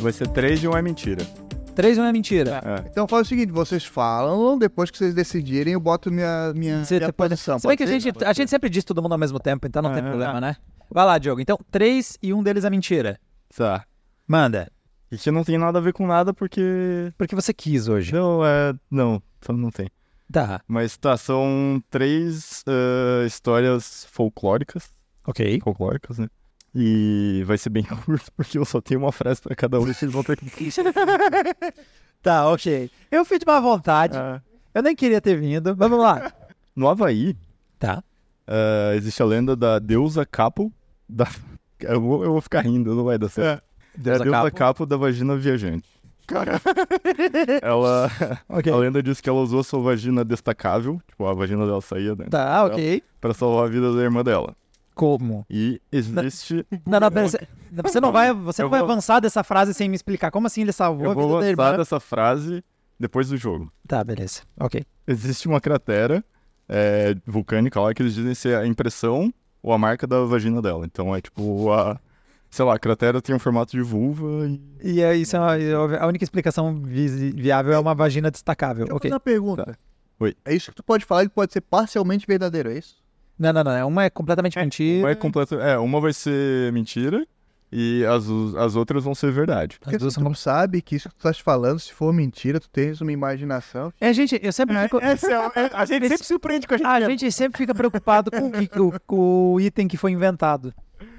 [0.00, 1.43] Vai ser três e um é mentira.
[1.74, 2.60] Três não é mentira.
[2.64, 2.88] É.
[2.90, 6.98] Então faz o seguinte, vocês falam, depois que vocês decidirem, eu boto minha, minha, Você
[6.98, 7.58] minha pode- posição.
[7.58, 9.82] Se bem que a gente, a gente sempre diz todo mundo ao mesmo tempo, então
[9.82, 10.56] não tem É, problema, né?
[10.90, 11.40] Vai lá, Diogo.
[11.40, 13.18] Então, três e um deles é mentira.
[13.56, 13.84] Tá.
[14.26, 14.70] Manda.
[15.10, 17.12] E que não tem nada a ver com nada porque.
[17.16, 18.12] Porque você quis hoje.
[18.12, 18.74] Não, é.
[18.90, 19.88] Não, só não tem.
[20.32, 24.90] Tá, Mas tá, são três ah, histórias folclóricas.
[25.26, 25.60] ok.
[25.62, 26.28] Folclóricas, né?
[26.74, 29.94] E vai ser bem curto, porque eu só tenho uma frase pra cada um e
[29.94, 30.70] vocês vão ter que.
[32.22, 32.90] Tá, ok.
[33.10, 34.16] Eu fiz de má vontade.
[34.16, 34.40] Ah.
[34.72, 35.68] Eu nem queria ter vindo.
[35.70, 36.32] Mas vamos lá.
[36.74, 37.36] No Havaí,
[37.78, 38.02] Tá.
[38.46, 40.72] ah, existe a lenda da deusa Capo.
[41.08, 41.28] Da...
[41.80, 43.46] Eu, vou, eu vou ficar rindo, não vai dar certo.
[43.48, 43.60] É a
[44.00, 44.56] Deusa deusa Capo.
[44.56, 44.86] Capo.
[44.86, 45.86] da vagina viajante.
[47.62, 48.10] ela.
[48.48, 48.72] Ok.
[48.72, 52.26] A lenda diz que ela usou sua vagina destacável, tipo, a vagina dela saía, né?
[52.30, 53.02] Tá, ok.
[53.20, 54.56] Pra salvar a vida da irmã dela.
[54.94, 55.44] Como?
[55.50, 56.64] E existe.
[56.86, 57.38] Não, não, pera, você,
[57.82, 60.30] você não vai, você Eu não vai vou- avançar dessa frase sem me explicar.
[60.30, 61.62] Como assim ele salvou Eu a vou vida da irmã?
[61.64, 62.62] lançar dessa frase
[62.98, 63.72] depois do jogo.
[63.88, 64.42] Tá, beleza.
[64.58, 64.84] Ok.
[65.06, 66.24] Existe uma cratera
[66.68, 69.32] é, vulcânica lá que eles dizem ser a impressão
[69.62, 70.84] ou a marca da vagina dela.
[70.86, 71.98] Então é tipo a.
[72.50, 74.60] Sei lá, a cratera tem um formato de vulva e.
[74.94, 78.84] E é isso, é uma- a única explicação visi- viável é uma vagina destacável.
[78.84, 79.08] Deixa eu Ok.
[79.10, 79.76] fazer uma pergunta.
[80.20, 80.36] Oi.
[80.44, 83.02] É isso que tu pode falar que pode ser parcialmente verdadeiro, é isso?
[83.38, 83.72] Não, não, não.
[83.72, 85.04] é Uma é completamente mentira.
[85.04, 85.56] Uma é completa.
[85.56, 87.26] É, uma vai ser mentira
[87.72, 88.24] e as,
[88.56, 89.78] as outras vão ser verdade.
[89.80, 92.12] Porque As duas tu são- não sabe que isso que tu estás falando, se for
[92.12, 93.92] mentira, tu tens uma imaginação.
[94.00, 94.98] É, gente, eu sempre fico...
[95.02, 96.86] Essa é- é- a gente sempre surpreende com a gente.
[96.86, 100.72] A gente sempre fica preocupado com o, que- com- com o item que foi inventado.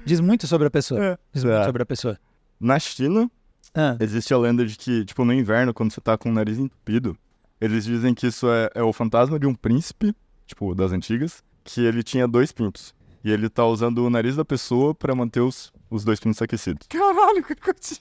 [0.04, 1.04] Diz muito sobre a pessoa.
[1.04, 1.18] É.
[1.32, 1.64] Diz muito É.
[1.64, 2.18] sobre a pessoa.
[2.58, 3.30] Na China,
[3.74, 6.58] Ah, existe a lenda de que, tipo, no inverno, quando você tá com o nariz
[6.58, 7.14] entupido,
[7.60, 10.14] eles dizem que isso é, é o fantasma de um príncipe,
[10.46, 12.94] tipo, das antigas, que ele tinha dois pintos.
[13.24, 16.86] E ele tá usando o nariz da pessoa pra manter os, os dois pintos aquecidos.
[16.88, 17.98] Caralho, que coisa.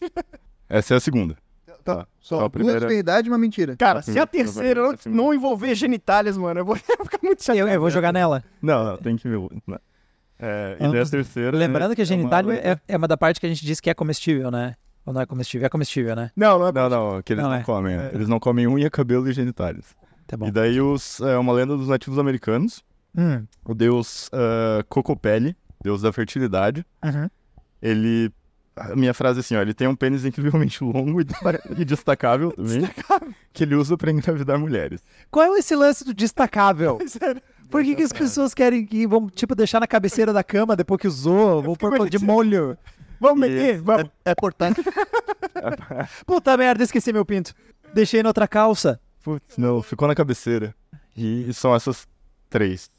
[0.69, 1.35] Essa é a segunda.
[1.65, 1.73] Tá.
[1.81, 3.75] Então, Só a primeira- duas verdades e uma mentira.
[3.75, 4.95] Cara, se a primeira- terceira não,
[5.25, 7.69] não envolver genitálias, mano, eu vou ficar muito chateado.
[7.69, 8.43] eu, eu vou jogar nela.
[8.61, 9.37] Não, não, tem que ver.
[9.67, 9.79] não.
[10.37, 11.57] É, e Ah, daí a terceira.
[11.57, 13.79] Lembrando que a é uma genitália é, é uma da parte que a gente diz
[13.79, 14.75] que é comestível, né?
[15.05, 15.65] Ou não é comestível?
[15.65, 16.31] É comestível, né?
[16.35, 17.63] Não, não é Não, não, que eles Não, não, é.
[17.63, 17.95] comem.
[18.13, 19.85] Eles não comem unha, cabelo e genitálios.
[20.27, 20.47] Tá bom.
[20.47, 22.83] E daí os, é uma lenda dos nativos americanos.
[23.17, 26.85] Hum, O deus uh, Cocopelli, deus da fertilidade.
[27.03, 27.29] uhum.
[27.81, 28.31] Ele.
[28.77, 31.23] A minha frase é assim, ó, ele tem um pênis incrivelmente longo e,
[31.85, 32.89] destacável também,
[33.53, 35.01] que ele usa pra engravidar mulheres.
[35.31, 36.99] Qual é esse lance do destacável?
[37.07, 37.41] Sério.
[37.69, 40.99] Por que, que as pessoas querem que vão, tipo, deixar na cabeceira da cama depois
[40.99, 41.61] que usou?
[41.63, 42.77] Vou pôr de molho.
[43.17, 43.81] Vamos E- meter?
[43.81, 44.11] Vamos.
[44.25, 44.81] É importante.
[46.25, 47.53] Puta merda, esqueci meu pinto.
[47.93, 48.99] Deixei na outra calça.
[49.23, 50.75] Putz, não, ficou na cabeceira.
[51.15, 52.05] E são essas
[52.49, 52.91] três.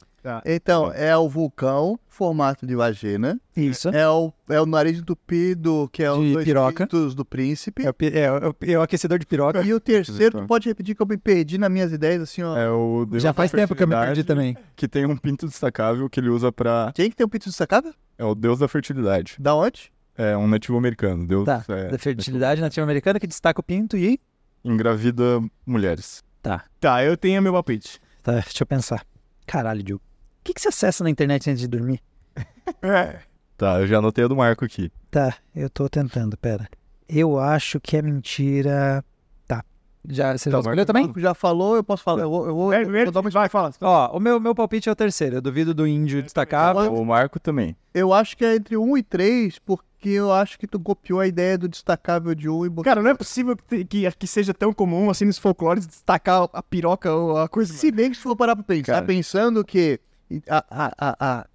[0.45, 3.41] Então, é o vulcão, formato de vagina.
[3.57, 3.89] Isso.
[3.91, 6.87] É o, é o nariz entupido, que é De os dois piroca.
[7.15, 7.83] do príncipe.
[7.87, 9.63] É o, é, o- é o aquecedor de piroca.
[9.63, 10.47] E o terceiro, tu Então.
[10.47, 12.57] pode repetir que eu me perdi nas minhas ideias, assim, ó.
[12.57, 14.57] É o deus Já faz tempo que eu me perdi também.
[14.75, 16.93] Que tem um pinto destacável que ele usa pra.
[16.95, 17.95] Quem que tem um pinto destacado?
[18.19, 19.37] É o deus da fertilidade.
[19.39, 19.93] Da onde?
[20.17, 21.27] É um nativo americano.
[21.27, 21.63] Deus Tá.
[21.69, 24.19] é, Da fertilidade nativa americana que destaca o pinto e.
[24.65, 26.25] engravida mulheres.
[26.43, 26.65] Tá.
[26.81, 28.01] Tá, eu tenho meu palpite.
[28.23, 29.05] Tá, deixa eu pensar.
[29.47, 30.03] Caralho, Diogo.
[30.47, 32.01] O que, que você acessa na internet antes de dormir?
[32.81, 33.19] É.
[33.57, 34.93] Tá, eu já anotei a do Marco aqui.
[35.11, 36.69] Tá, eu tô tentando, pera.
[37.09, 39.05] Eu acho que é mentira.
[39.47, 39.65] Tá.
[40.09, 40.93] Já, você já Tá, escolheu Marco.
[40.93, 41.13] também?
[41.23, 42.23] Já falou, eu posso falar.
[42.23, 43.73] Eu vou, eu vou, É, eu uma- vai, fala.
[43.81, 45.37] Ó, o meu, meu palpite é o terceiro.
[45.37, 46.95] Eu duvido do índio destacável.
[46.95, 47.77] O Marco também.
[47.93, 51.27] Eu acho que é entre um e três, porque eu acho que tu copiou a
[51.27, 52.85] ideia do destacável de um e botou.
[52.85, 56.63] Cara, não é possível que, que, que seja tão comum assim nos folclores destacar a
[56.63, 57.73] piroca ou a coisa.
[57.73, 59.07] Se bem que se for parar pra pensar, Cara.
[59.07, 59.99] pensando que
[60.49, 61.47] a, a, a, a-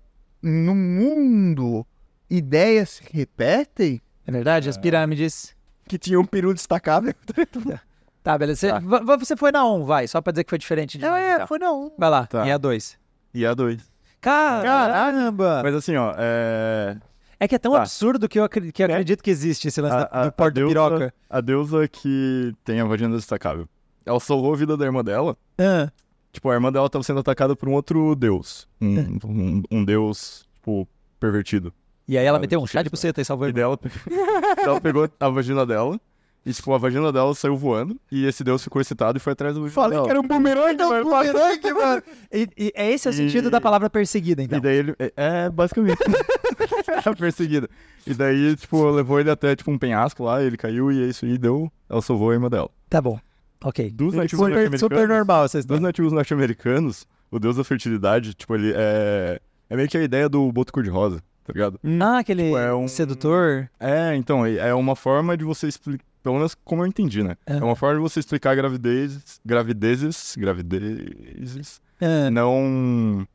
[0.41, 1.85] no mundo
[2.29, 4.69] ideias se repetem, É verdade?
[4.69, 5.55] As pirâmides.
[5.87, 7.13] Que tinha um peru destacável.
[8.23, 8.59] Tá, beleza.
[8.79, 10.07] Você, va- você foi na 1, vai.
[10.07, 11.03] Só pra dizer que foi diferente de.
[11.03, 11.47] não mim, é, então.
[11.47, 11.91] foi não.
[11.97, 12.27] Vai lá.
[12.27, 12.45] Tá.
[12.47, 12.99] E a 2.
[13.33, 13.81] E a dois.
[14.21, 15.61] Caramba!
[15.63, 16.97] Mas assim, ó, é.
[17.39, 17.79] É que é tão Tá.
[17.79, 18.93] absurdo que eu, que eu Né?
[18.93, 21.13] acredito que existe esse lance A, da- a, do deusa, piroca.
[21.27, 23.67] a deusa que tem a vagina destacável.
[24.05, 25.35] Ela salvou a vida da irmã dela.
[25.57, 25.91] Ah,
[26.31, 28.67] Tipo, a irmã dela tava sendo atacada por um outro deus.
[28.81, 30.87] Um, um, um deus, tipo,
[31.19, 31.73] pervertido.
[32.07, 33.53] E aí ela Ah, meteu um chá de buceta e salvou E ele.
[33.55, 33.77] dela,
[34.63, 35.99] ela pegou a vagina dela
[36.45, 37.95] E, tipo, a vagina dela saiu voando.
[38.11, 40.05] E esse deus ficou excitado e foi atrás do Falei dela.
[40.05, 41.03] que era um bumerangue, mano.
[41.03, 42.03] Bumerangue, mano.
[42.31, 44.57] E, e é esse o E- sentido da palavra perseguida, então.
[44.57, 44.95] E daí ele.
[44.99, 45.99] É, é, basicamente.
[47.17, 47.69] Perseguida.
[48.05, 51.25] E daí, tipo, levou ele até, tipo, um penhasco lá, ele caiu e é isso
[51.25, 51.71] aí, deu.
[51.89, 52.69] Ela salvou a irmã dela.
[52.89, 53.19] Tá bom.
[53.63, 53.91] Ok.
[53.91, 54.79] Dos nativos Super, norte-americanos.
[54.79, 55.81] super normal essa Dos história.
[55.81, 59.39] nativos norte-americanos, o deus da fertilidade, tipo, ele é.
[59.69, 61.79] É meio que a ideia do boto cor-de-rosa, tá ligado?
[62.01, 63.69] Ah, aquele Tipo, é um- sedutor.
[63.79, 66.03] É, então, é é uma forma de você explicar.
[66.23, 67.35] Pelo menos como eu entendi, né?
[67.47, 67.57] É.
[67.57, 70.35] É uma forma de você explicar gravidez, gravidezes.
[70.37, 71.81] Gravidezes.
[72.01, 73.25] ah, Não.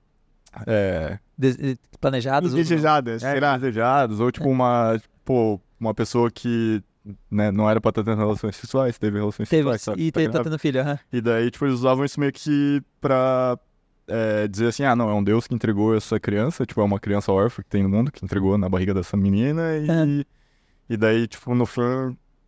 [0.66, 1.18] É.
[1.36, 2.52] des- eh, planejados.
[2.52, 3.56] Indesejadas, é, será?
[3.58, 6.82] desejados, ou tipo uma, tipo, uma pessoa que
[7.30, 10.02] né, não era pra estar tendo relações sexuais, teve relações Teve, sexuais, sabe?
[10.02, 10.50] e Tá te- tá grávida.
[10.50, 10.98] tendo filho, aham.
[11.12, 13.58] E daí, tipo, eles usavam isso meio que pra
[14.08, 17.00] é, dizer assim, ah, não, é um deus que entregou essa criança, tipo, é uma
[17.00, 20.24] criança órfã que tem no mundo, que entregou na barriga dessa menina, e, É.
[20.90, 21.80] e daí, tipo, no fim,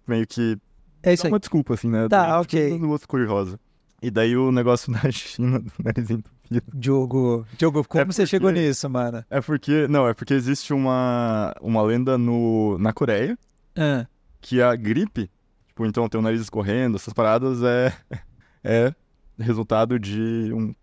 [0.07, 0.57] meio que
[1.03, 1.33] É isso dá aí.
[1.33, 2.09] uma desculpa, assim, né?
[2.09, 2.73] Tá, Daí, ok.
[2.75, 3.59] Tipo, outro cor-de-rosa.
[4.01, 6.63] E daí o negócio da China, do narizinho entupido.
[6.73, 9.25] Diogo, Diogo, como É você chegou porque- nisso, mano?
[9.29, 13.37] É porque, não, é porque existe uma, uma lenda no, na Coreia,
[13.77, 14.07] Ah,
[14.41, 15.31] que a gripe,
[15.69, 17.93] tipo, então ter o nariz escorrendo, essas paradas é,
[18.65, 18.95] é
[19.39, 20.75] resultado de um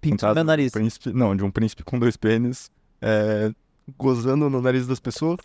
[0.00, 0.72] pinto no nariz.
[0.72, 3.52] príncipe, não, de um príncipe com dois pênis, é,
[3.96, 5.38] gozando no nariz das pessoas.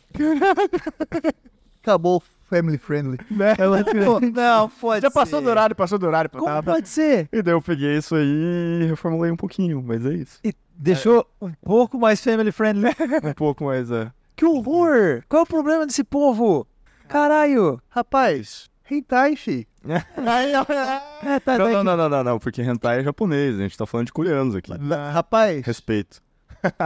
[1.82, 3.18] Acabou family friendly.
[4.34, 6.30] Não, pode Já passou do horário, passou do horário.
[6.30, 7.30] Como tava- pode ser?
[7.32, 10.40] E daí eu peguei isso aí e reformulei um pouquinho, mas é isso.
[10.44, 12.90] E deixou um pouco mais family friendly.
[13.24, 14.12] Um pouco mais, é.
[14.36, 15.24] Que horror!
[15.28, 16.68] Qual é o problema desse povo?
[17.08, 17.82] Caralho!
[17.90, 19.68] Rapaz, hentai, fi.
[19.88, 23.78] É, tá, Não, tá não, não, não, não, não, porque hentai é japonês, a gente
[23.78, 24.72] tá falando de coreanos aqui.
[25.14, 26.22] Rapaz, Respeito.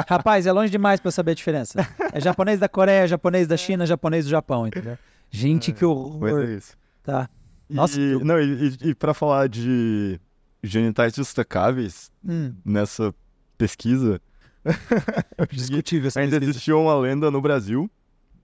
[0.08, 1.88] Rapaz, é longe demais pra eu saber a diferença.
[2.14, 4.98] É japonês da Coreia, japonês da China, japonês do Japão, entendeu?
[5.30, 6.42] Gente, que Mas horror.
[6.42, 6.78] é isso.
[7.02, 7.30] Tá.
[7.70, 10.20] E, Nossa, eu- não, e, e, e pra falar de
[10.62, 13.16] genitais destacáveis Hum, nessa
[13.58, 14.22] pesquisa,
[15.52, 16.52] discutível essa ainda pesquisa.
[16.52, 17.90] existia uma lenda no Brasil,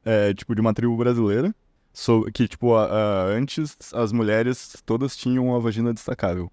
[0.06, 1.54] é, tipo, de uma tribo brasileira,
[2.00, 6.52] so- que, tipo, a- a- antes as mulheres todas tinham uma vagina destacável.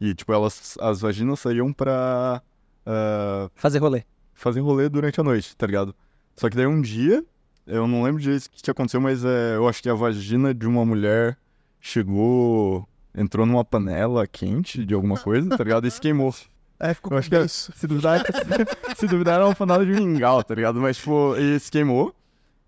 [0.00, 2.40] E, tipo, elas, as vaginas saíam pra
[2.86, 4.04] ah, Fazer rolê.
[4.34, 5.94] fazer rolê durante a noite, tá ligado?
[6.36, 7.24] Só que daí um dia,
[7.66, 10.52] eu não lembro direito o que, que aconteceu, mas é, eu acho que a vagina
[10.54, 11.36] de uma mulher
[11.80, 15.86] chegou, entrou numa panela quente de alguma coisa, tá ligado?
[15.86, 16.34] E se queimou.
[16.80, 18.20] é, ficou Eu acho que se duvidar,
[18.96, 20.80] se duvidar era uma panela de mingau, tá ligado?
[20.80, 22.14] Mas, tipo, e se queimou.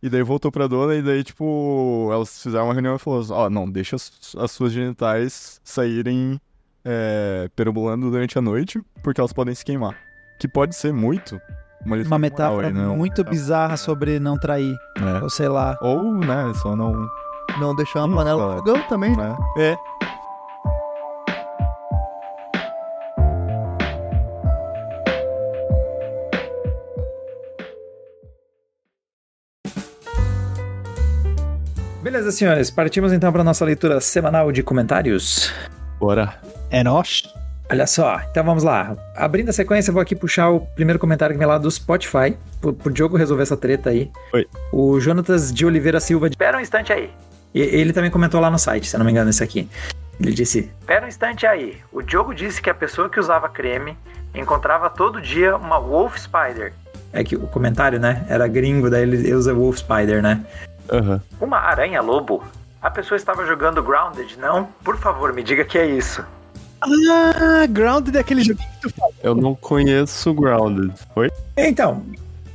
[0.06, 3.50] E daí voltou pra dona, e daí, tipo, elas fizeram uma reunião e falou: Ó,
[3.50, 6.40] não, deixa as, as suas genitais saírem
[6.84, 9.96] é, perambulando durante a noite, porque elas podem se queimar.
[10.38, 11.40] Que pode ser muito
[11.84, 12.86] uma, Uma moral metáfora aí, né?
[12.86, 14.76] muito bizarra sobre não trair.
[14.96, 15.24] É.
[15.24, 15.76] Ou sei lá.
[15.82, 16.94] Ou, né, só não.
[17.58, 18.58] não deixar uma panela no cara.
[18.58, 19.16] fogão também.
[19.16, 19.36] Né?
[19.58, 19.76] É.
[32.06, 32.70] Beleza, senhores.
[32.70, 35.52] Partimos então para nossa leitura semanal de comentários.
[35.98, 36.40] Bora.
[36.70, 37.24] É nós.
[37.68, 38.96] Olha só, então vamos lá.
[39.16, 42.38] Abrindo a sequência, eu vou aqui puxar o primeiro comentário que vem lá do Spotify,
[42.60, 44.08] pro, pro Diogo resolver essa treta aí.
[44.32, 44.46] Oi.
[44.72, 46.28] O Jonatas de Oliveira Silva.
[46.28, 47.10] Espera um instante aí.
[47.52, 49.68] E, ele também comentou lá no site, se eu não me engano, esse aqui.
[50.20, 51.76] Ele disse: Espera um instante aí.
[51.90, 53.98] O Diogo disse que a pessoa que usava creme
[54.32, 56.72] encontrava todo dia uma Wolf Spider.
[57.12, 58.24] É que o comentário, né?
[58.28, 60.44] Era gringo, daí ele usa Wolf Spider, né?
[60.90, 61.20] Aham.
[61.40, 62.42] Uma aranha-lobo?
[62.80, 64.68] A pessoa estava jogando Grounded, não?
[64.84, 66.24] Por favor, me diga que é isso.
[66.80, 69.12] Ah, Grounded é aquele joguinho que tu fala.
[69.22, 70.92] Eu não conheço Grounded.
[71.16, 71.30] Oi?
[71.56, 72.04] Então,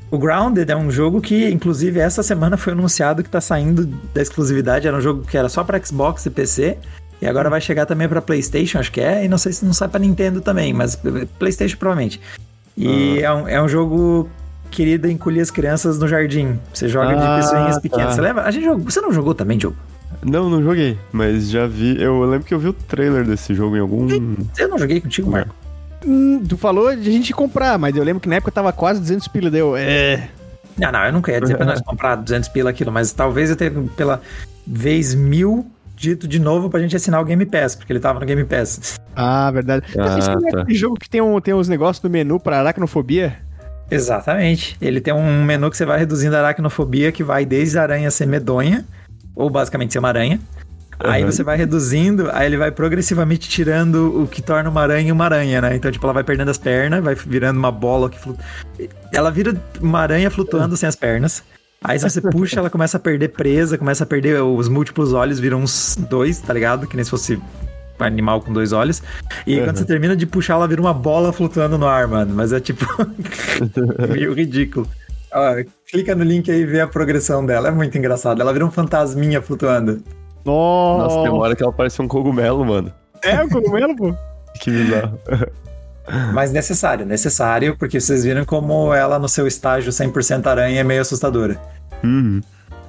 [0.09, 4.21] o Grounded é um jogo que, inclusive, essa semana foi anunciado que tá saindo da
[4.21, 4.87] exclusividade.
[4.87, 6.77] Era um jogo que era só para Xbox e PC.
[7.21, 9.23] E agora vai chegar também para PlayStation, acho que é.
[9.23, 10.99] E não sei se não sai para Nintendo também, mas
[11.37, 12.19] PlayStation provavelmente.
[12.75, 14.29] E é, um, é um jogo
[14.71, 16.57] querido encolher as crianças no jardim.
[16.73, 17.81] Você joga Ah, de pessoinhas tá.
[17.81, 18.15] pequenas.
[18.15, 18.43] Você lembra?
[18.43, 18.85] A gente jogou.
[18.89, 19.75] Você não jogou também, Diogo?
[20.23, 22.01] Não, não joguei, mas já vi.
[22.01, 24.07] Eu lembro que eu vi o trailer desse jogo em algum.
[24.57, 25.53] Eu não joguei contigo, Marco.
[26.05, 28.99] Hum, tu falou de a gente comprar, mas eu lembro que na época tava quase
[28.99, 29.75] 200 pila, deu.
[29.77, 30.29] É.
[30.77, 33.55] Não, não, eu nunca ia dizer pra nós comprar 200 pila aquilo, mas talvez eu
[33.55, 34.21] tenha pela
[34.65, 38.25] vez mil dito de novo pra gente assinar o Game Pass, porque ele tava no
[38.25, 38.99] Game Pass.
[39.15, 39.85] Ah, verdade.
[39.99, 40.61] Ah, Esse é tá.
[40.61, 43.37] aquele jogo que tem, um, tem uns negócios no menu pra aracnofobia?
[43.91, 44.77] Exatamente.
[44.81, 48.09] Ele tem um menu que você vai reduzindo a aracnofobia, que vai desde a aranha
[48.09, 48.85] ser medonha,
[49.35, 50.39] ou basicamente ser uma aranha.
[51.03, 51.31] Aí Aham.
[51.31, 55.59] você vai reduzindo, aí ele vai progressivamente tirando o que torna uma aranha uma aranha,
[55.59, 55.75] né?
[55.75, 58.43] Então, tipo, ela vai perdendo as pernas, vai virando uma bola que flutua.
[59.11, 61.43] Ela vira uma aranha flutuando sem as pernas.
[61.83, 65.39] Aí se você puxa, ela começa a perder presa, começa a perder os múltiplos olhos,
[65.39, 66.85] viram uns dois, tá ligado?
[66.85, 67.41] Que nem se fosse
[68.03, 69.01] animal com dois olhos.
[69.45, 72.33] E aí, quando você termina de puxar, ela vira uma bola flutuando no ar, mano.
[72.35, 72.85] Mas é tipo
[74.09, 74.87] meio ridículo.
[75.33, 75.55] Ó,
[75.89, 77.69] clica no link aí e vê a progressão dela.
[77.69, 78.41] É muito engraçado.
[78.41, 80.01] Ela vira um fantasminha flutuando.
[80.43, 82.91] Nossa, Nossa, tem uma hora que ela parece um cogumelo, mano.
[83.23, 84.13] É o cogumelo, pô?
[84.59, 85.17] Que bizarro.
[86.33, 91.01] Mas necessário, necessário, porque vocês viram como ela no seu estágio 100% aranha é meio
[91.01, 91.59] assustadora.
[92.03, 92.41] Uhum.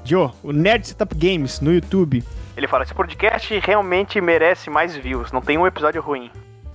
[0.05, 2.25] Joe, o Nerd Setup Games no YouTube.
[2.63, 6.31] Ele fala: esse podcast realmente merece mais views, não tem um episódio ruim.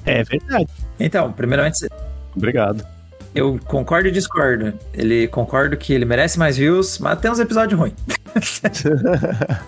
[0.05, 0.67] É verdade.
[0.99, 1.87] Então, primeiramente,
[2.35, 2.85] Obrigado.
[3.33, 4.73] eu concordo e discordo.
[4.93, 7.93] Ele concordo que ele merece mais views, mas tem uns episódios ruins.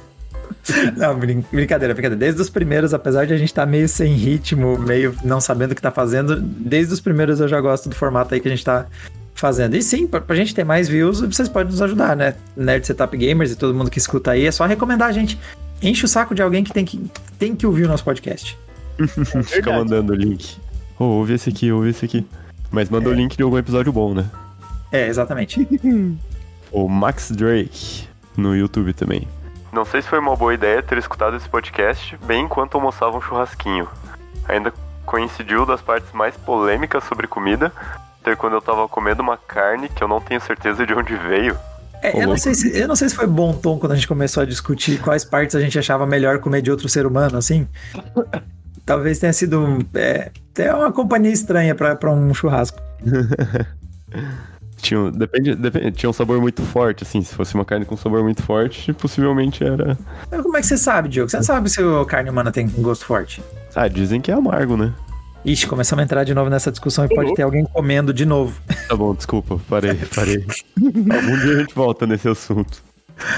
[0.97, 2.15] Não, brin- brincadeira, brincadeira.
[2.19, 5.75] Desde os primeiros, apesar de a gente estar meio sem ritmo, meio não sabendo o
[5.75, 8.63] que tá fazendo, desde os primeiros eu já gosto do formato aí que a gente
[8.63, 8.85] tá
[9.33, 9.75] fazendo.
[9.75, 12.35] E sim, pra, pra gente ter mais views, vocês podem nos ajudar, né?
[12.55, 15.39] Nerd Setup Gamers e todo mundo que escuta aí, é só recomendar a gente.
[15.81, 16.99] Enche o saco de alguém que tem que,
[17.37, 18.57] tem que ouvir o nosso podcast.
[19.45, 20.57] Fica mandando o link.
[20.97, 22.25] Ô, ouve esse aqui, ouve esse aqui.
[22.71, 24.29] Mas manda o link de algum episódio bom, né?
[24.91, 25.67] É, exatamente.
[26.71, 28.07] O Max Drake
[28.37, 29.27] no YouTube também.
[29.73, 33.21] Não sei se foi uma boa ideia ter escutado esse podcast bem enquanto almoçava um
[33.21, 33.87] churrasquinho.
[34.47, 34.71] Ainda
[35.03, 37.73] coincidiu das partes mais polêmicas sobre comida
[38.23, 41.57] ter quando eu tava comendo uma carne que eu não tenho certeza de onde veio.
[42.01, 44.07] É, eu, não sei se, eu não sei se foi bom tom quando a gente
[44.07, 47.67] começou a discutir quais partes a gente achava melhor comer de outro ser humano, assim.
[48.85, 52.79] Talvez tenha sido é, até uma companhia estranha pra, pra um churrasco.
[54.81, 57.21] Tinha, depende, depende, tinha um sabor muito forte, assim.
[57.21, 59.97] Se fosse uma carne com sabor muito forte, possivelmente era.
[60.31, 61.29] Mas como é que você sabe, Diogo?
[61.29, 63.43] Você não sabe se a carne humana tem um gosto forte.
[63.75, 64.93] Ah, dizem que é amargo, né?
[65.45, 68.59] Ixi, começamos a entrar de novo nessa discussão e pode ter alguém comendo de novo.
[68.89, 70.43] Tá bom, desculpa, parei, parei.
[70.75, 72.81] Algum dia a gente volta nesse assunto.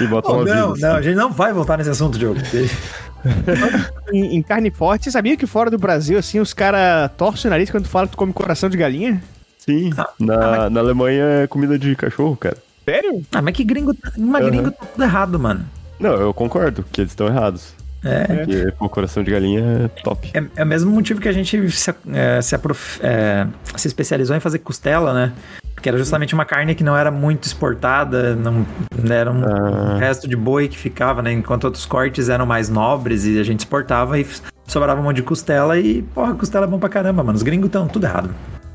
[0.00, 2.40] E bota Oh, uma não, vida, não, a gente não vai voltar nesse assunto, Diogo.
[4.12, 7.50] Em, em carne forte, você sabia que fora do Brasil, assim, os caras torcem o
[7.50, 9.22] nariz quando tu fala que tu come coração de galinha?
[9.58, 12.56] Sim, na, na Alemanha é comida de cachorro, cara.
[12.84, 13.22] Sério?
[13.30, 15.64] Ah, mas que gringo, mas gringo tá tudo errado, mano.
[16.00, 17.74] Não, eu concordo que eles estão errados.
[18.04, 18.24] É.
[18.24, 20.30] Porque pô, coração de galinha é top.
[20.34, 23.46] É, é o mesmo motivo que a gente se, é, se, aprof- é,
[23.76, 25.32] se especializou em fazer costela, né?
[25.74, 29.96] Porque era justamente uma carne que não era muito exportada, não né, era um Ah.
[29.98, 31.32] resto de boi que ficava, né?
[31.32, 34.26] Enquanto outros cortes eram mais nobres e a gente exportava e
[34.66, 37.36] sobrava um monte de costela e, porra, costela é bom pra caramba, mano.
[37.36, 38.30] Os gringos estão tudo errado.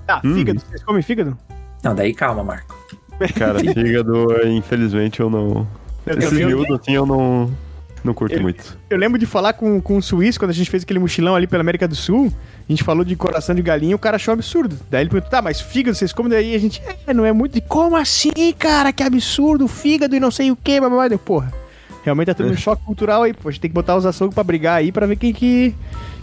[0.08, 0.36] Ah, Hum.
[0.36, 0.60] fígado.
[0.62, 1.38] Vocês comem fígado?
[1.84, 2.76] Não, daí calma, Marco.
[3.36, 5.68] Cara, fígado, infelizmente, eu não.
[6.06, 7.50] Eu, Esse miúdo, assim, eu não.
[8.04, 8.78] Não curto Eu- muito.
[8.90, 11.48] eu lembro de falar com, com o suíço, quando a gente fez aquele mochilão ali
[11.48, 12.32] pela América do Sul,
[12.68, 14.78] a gente falou de coração de galinha, o cara achou absurdo.
[14.90, 16.32] Daí ele perguntou, tá, mas fígado vocês comem?
[16.32, 17.60] Daí a gente, é, não é muito.
[17.64, 18.94] Como assim, cara?
[18.94, 20.80] Que absurdo, fígado e não sei o que.
[21.10, 21.52] Deu, porra.
[22.04, 23.50] Realmente tá tendo um choque cultural aí, pô.
[23.50, 25.76] A gente tem que botar os açougues pra brigar aí pra ver quem que.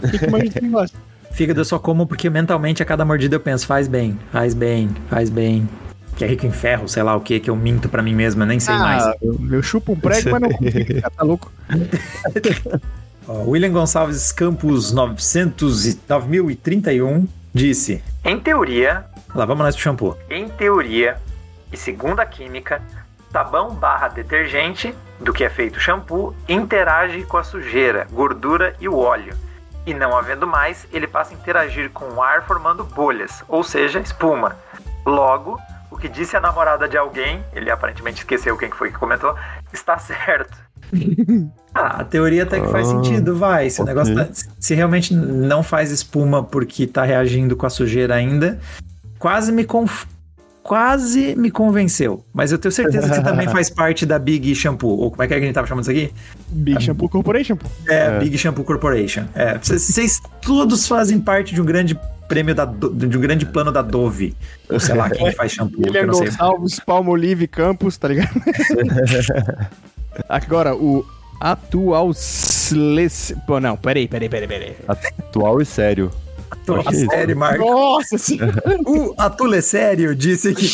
[0.09, 0.97] Quem que manja esse negócio.
[1.31, 4.89] Fígado eu só como porque mentalmente a cada mordida eu penso, faz bem, faz bem,
[5.09, 5.67] faz bem.
[6.15, 8.41] Que é rico em ferro, sei lá o que, que eu minto pra mim mesmo,
[8.43, 9.03] eu nem sei mais.
[9.03, 11.51] Ah, eu, eu chupo um prego, mas não consigo, tá louco.
[13.27, 20.17] William Gonçalves Campos 900 e 9031 disse: Em teoria, lá vamos nós pro shampoo.
[20.29, 21.17] Em teoria,
[21.71, 22.81] e segundo a química,
[23.31, 28.97] sabão barra detergente, do que é feito shampoo, interage com a sujeira, gordura e o
[28.97, 29.35] óleo.
[29.85, 33.99] E não havendo mais, ele passa a interagir com o ar formando bolhas, ou seja,
[33.99, 34.55] espuma.
[35.05, 35.59] Logo,
[35.91, 39.35] o que disse a namorada de alguém, ele aparentemente esqueceu quem que foi que comentou,
[39.73, 40.57] está certo.
[41.77, 43.69] Ah, a teoria até que faz Ah, sentido, vai.
[43.69, 43.93] Se o ok.
[43.93, 48.57] negócio tá- se realmente não faz espuma porque tá reagindo com a sujeira ainda,
[49.19, 50.05] quase me conf-
[50.63, 52.23] quase me convenceu.
[52.33, 54.87] Mas eu tenho certeza que você também faz parte da Big Shampoo.
[54.97, 56.13] Ou como é que é que a gente tava chamando isso aqui?
[56.47, 57.57] Big Shampoo Corporation.
[57.89, 58.19] É, É.
[58.19, 59.25] Big Shampoo Corporation.
[59.35, 63.45] É, vocês, vocês todos fazem parte de um grande prêmio da Do- de um grande
[63.45, 64.35] plano da Dove.
[64.69, 66.07] Ou sei lá, quem faz shampoo, William.
[66.07, 68.29] Gonçalves, Palmolive Campos, tá ligado?
[70.29, 71.05] Agora, o
[71.39, 72.11] atual...
[72.13, 74.75] Sles- Pô, não, peraí, peraí, peraí, peraí.
[74.87, 76.09] Atual e sério.
[76.65, 77.05] Tô Acho isso.
[77.07, 77.63] sério, Marco.
[77.63, 80.67] Nossa senhora, O Atula é sério disse que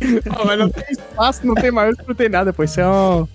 [0.46, 2.62] mas não tem espaço, não tem maior, não tem nada, pô.
[2.62, 3.26] Isso é um...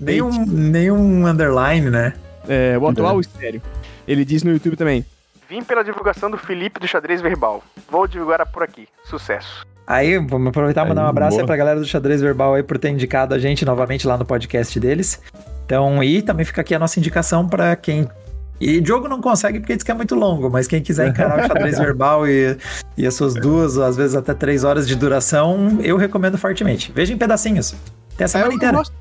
[0.00, 2.12] nenhum, nenhum underline, né?
[2.48, 3.60] É, o atual e sério.
[4.06, 5.04] Ele diz no YouTube também.
[5.52, 7.62] Vim pela divulgação do Felipe do Xadrez Verbal.
[7.90, 8.88] Vou divulgar por aqui.
[9.04, 9.66] Sucesso.
[9.86, 12.78] Aí, vamos aproveitar e mandar um abraço aí pra galera do Xadrez Verbal aí por
[12.78, 15.20] ter indicado a gente novamente lá no podcast deles.
[15.66, 18.08] Então, e também fica aqui a nossa indicação pra quem.
[18.58, 21.46] E Diogo não consegue porque diz que é muito longo, mas quem quiser encarar o
[21.46, 22.56] xadrez verbal e,
[22.96, 26.90] e as suas duas, às vezes até três horas de duração, eu recomendo fortemente.
[26.94, 27.72] Veja em pedacinhos.
[28.16, 28.78] Tem a É, semana eu, inteira.
[28.78, 28.94] gosto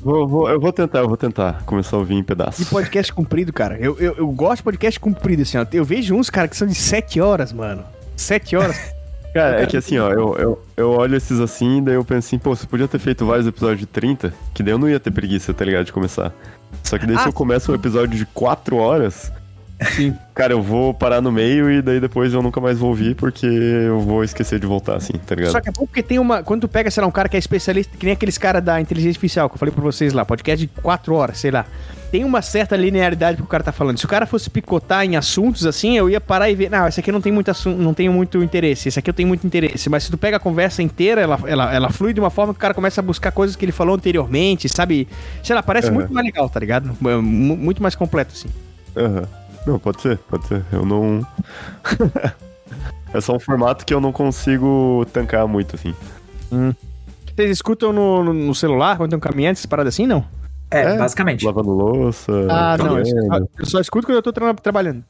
[0.00, 2.64] Vou, vou- eu vou tentar, eu vou tentar começar a ouvir em pedaços.
[2.64, 3.76] de podcast comprido, cara.
[3.78, 5.66] Eu, eu, eu gosto de podcast comprido, assim, ó.
[5.72, 7.84] Eu vejo uns, cara, que são de 7 horas, mano.
[8.16, 8.76] 7 horas.
[9.34, 12.38] Cara, é que assim, ó, eu, eu, eu olho esses assim, daí eu penso assim,
[12.38, 15.10] pô, você podia ter feito vários episódios de 30, que daí eu não ia ter
[15.10, 16.32] preguiça, tá ligado, de começar.
[16.82, 19.30] Só que daí se Ah, eu começo um episódio de 4 horas,
[19.94, 20.16] Sim.
[20.34, 23.46] cara, eu vou parar no meio e daí depois eu nunca mais vou ouvir porque
[23.46, 25.52] eu vou esquecer de voltar, assim, tá ligado?
[25.52, 26.42] Só que é bom porque tem uma.
[26.42, 28.80] Quando tu pega, sei lá, um cara que é especialista, que nem aqueles caras da
[28.80, 31.64] inteligência artificial, que eu falei pra vocês lá, podcast de 4 horas, sei lá.
[32.10, 33.98] Tem uma certa linearidade pro que o cara tá falando.
[33.98, 36.70] Se o cara fosse picotar em assuntos assim, eu ia parar e ver.
[36.70, 38.88] Não, esse aqui não tem muito assunto, não tenho muito interesse.
[38.88, 39.88] Esse aqui eu tenho muito interesse.
[39.90, 42.58] Mas se tu pega a conversa inteira, ela, ela, ela flui de uma forma que
[42.58, 45.06] o cara começa a buscar coisas que ele falou anteriormente, sabe?
[45.42, 45.94] Sei lá, parece Aham.
[45.96, 46.96] muito mais legal, tá ligado?
[46.98, 47.22] Mu-
[47.56, 48.48] Muito mais completo, assim.
[48.96, 49.24] Aham.
[49.68, 50.64] Não, pode ser, pode ser.
[50.72, 51.26] Eu não.
[53.12, 55.94] é só um formato que eu não consigo tancar muito, assim.
[57.36, 60.24] Vocês escutam no, no- no celular, quando tem um caminhante, essas paradas assim, não?
[60.70, 61.44] É, É, basicamente.
[61.44, 62.32] Lavando louça.
[62.50, 62.98] Ah, não.
[62.98, 63.14] Eu só,
[63.58, 65.04] eu só escuto quando eu tô tra- trabalhando.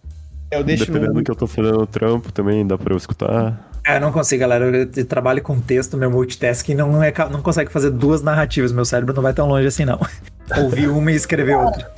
[0.51, 1.21] Eu deixo Dependendo no...
[1.21, 3.71] do que eu tô fazendo no trampo também, dá pra eu escutar.
[3.87, 4.65] É, eu não consigo, galera.
[4.97, 8.73] Eu trabalho com texto, meu multitasking não, é, não consegue fazer duas narrativas.
[8.73, 10.01] Meu cérebro não vai tão longe assim, não.
[10.63, 11.91] Ouvir uma e escrever outra.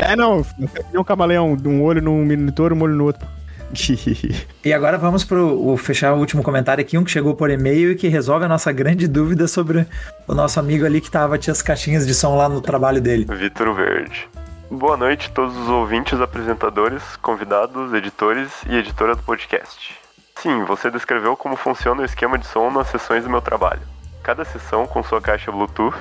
[0.00, 0.42] É, não.
[0.42, 3.26] Tem um camaleão, um olho num monitor, um olho no outro.
[4.64, 7.92] E agora vamos pro o- fechar o último comentário aqui, um que chegou por e-mail
[7.92, 9.86] e que resolve a nossa grande dúvida sobre
[10.26, 13.24] o nosso amigo ali que tava tinha as caixinhas de som lá no trabalho dele.
[13.28, 14.28] Vitor Verde.
[14.70, 19.94] Boa noite, todos os ouvintes, apresentadores, convidados, editores e editora do podcast.
[20.36, 23.80] Sim, você descreveu como funciona o esquema de som nas sessões do meu trabalho.
[24.22, 25.96] Cada sessão com sua caixa Bluetooth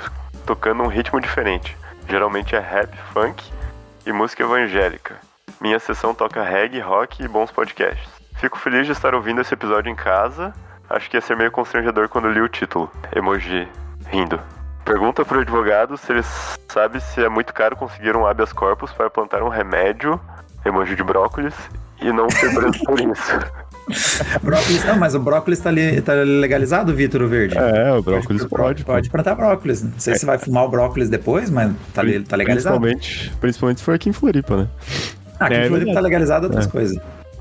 [0.45, 1.75] tocando um ritmo diferente.
[2.09, 3.43] Geralmente é rap, funk
[4.05, 5.17] e música evangélica.
[5.59, 8.09] Minha sessão toca reggae, rock e bons podcasts.
[8.37, 10.53] Fico feliz de estar ouvindo esse episódio em casa.
[10.89, 12.89] Acho que ia ser meio constrangedor quando li o título.
[13.15, 13.67] Emoji
[14.07, 14.39] rindo.
[14.85, 16.23] Pergunta pro advogado se ele
[16.71, 20.19] sabe se é muito caro conseguir um habeas corpus para plantar um remédio,
[20.65, 21.55] emoji de brócolis,
[22.01, 23.33] e não ser preso por isso.
[24.41, 27.57] Brócolis, não, mas o brócolis tá, li- tá legalizado, Vitor Verde?
[27.57, 28.83] É, o brócolis pode.
[28.85, 29.81] Pode plantar brócolis.
[29.83, 32.79] Não sei se vai fumar o brócolis depois, mas tá, li- tá legalizado.
[32.79, 34.67] Principalmente, principalmente se for aqui em Floripa, né?
[35.39, 35.93] Ah, aqui É em Floripa verdade.
[35.95, 36.97] tá legalizado outras coisas.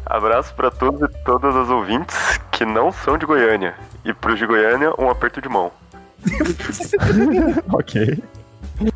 [0.07, 2.17] Abraço para todos e todas as ouvintes
[2.51, 3.75] que não são de Goiânia.
[4.05, 5.71] E pros de Goiânia, um aperto de mão.
[7.73, 8.23] ok.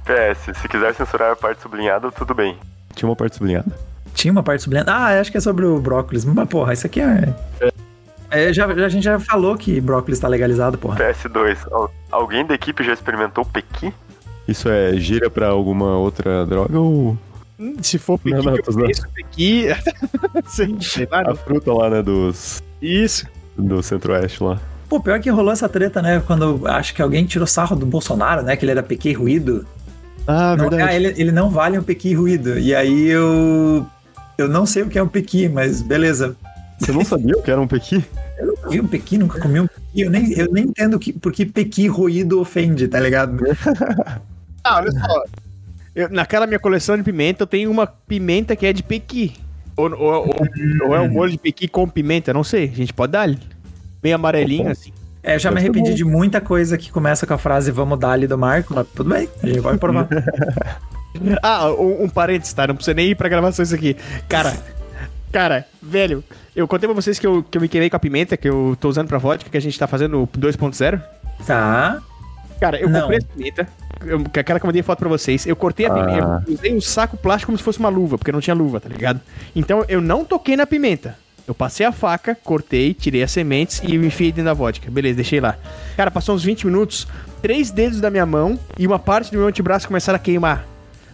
[0.05, 2.57] PS, se quiser censurar a parte sublinhada, tudo bem.
[2.95, 3.71] Tinha uma parte sublinhada?
[4.15, 4.93] Tinha uma parte sublinhada.
[4.93, 6.25] Ah, acho que é sobre o brócolis.
[6.25, 7.33] Mas, porra, isso aqui é.
[8.31, 10.97] É, já, já- a gente já falou que brócolis tá legalizado, porra.
[10.99, 13.93] PS2, al- alguém da equipe já experimentou pequi?
[14.49, 17.17] Isso é gira pra alguma outra droga ou
[17.81, 19.67] Se for pequi, Não, não, eu conheço pequi...
[21.13, 21.37] A não.
[21.37, 23.27] fruta lá, né, dos Isso.
[23.57, 24.59] do Centro-Oeste lá?
[24.89, 26.23] Pô, pior que rolou essa treta, né?
[26.27, 28.57] Quando acho que alguém tirou sarro do Bolsonaro, né?
[28.57, 29.65] Que ele era pequi ruído.
[30.27, 32.59] Ah, Não, ah, ele, ele não vale um pequi ruído.
[32.59, 33.87] E aí eu.
[34.39, 36.37] Eu não sei o que é um pequi, mas beleza.
[36.79, 38.05] Você não sabia o que era um pequi?
[38.39, 40.01] Eu nunca vi um pequi, nunca comi um pequi.
[40.01, 43.39] Eu nem, eu nem entendo que, por que pequi ruído ofende, tá ligado?
[44.65, 45.25] Ah, olha só.
[45.93, 49.35] Eu- naquela minha coleção de pimenta, eu tenho uma pimenta que é de pequi.
[49.77, 50.47] Ou, ou- ou-
[50.89, 52.65] ou é um molho de pequi com pimenta, não sei.
[52.73, 53.29] A gente pode dar
[54.01, 54.93] meio amarelinho, assim.
[55.21, 55.97] É, eu já me ser arrependi bom.
[55.97, 59.11] de muita coisa que começa com a frase vamos dar ali do Marco, mas tudo
[59.11, 60.09] bem, a gente vai provar.
[61.43, 62.67] Ah, um, um parênteses, tá?
[62.67, 63.97] Não precisa nem ir pra gravação isso aqui.
[64.29, 64.57] Cara,
[65.31, 66.25] cara, velho,
[66.57, 68.77] eu contei pra vocês que eu, que eu me queimei com a pimenta que eu
[68.81, 71.01] tô usando pra vodka, que a gente tá fazendo o 2.0.
[71.47, 72.01] tá.
[72.61, 73.01] Cara, eu Não.
[73.01, 73.69] comprei essa pimenta,
[74.07, 75.45] eu, que aquela que eu mandei foto pra vocês.
[75.47, 76.43] Eu cortei a pimenta, Ah.
[76.47, 78.89] eu usei um saco plástico como se fosse uma luva, porque não tinha luva, tá
[78.89, 79.21] ligado?
[79.55, 81.17] Então eu não toquei na pimenta.
[81.47, 84.89] Eu passei a faca, cortei, tirei as sementes e enfiei dentro da vodka.
[84.89, 85.57] Beleza, deixei lá.
[85.97, 87.09] Cara, passou uns 20 minutos,
[87.43, 90.65] três dedos da minha mão e uma parte do meu antebraço começaram a queimar.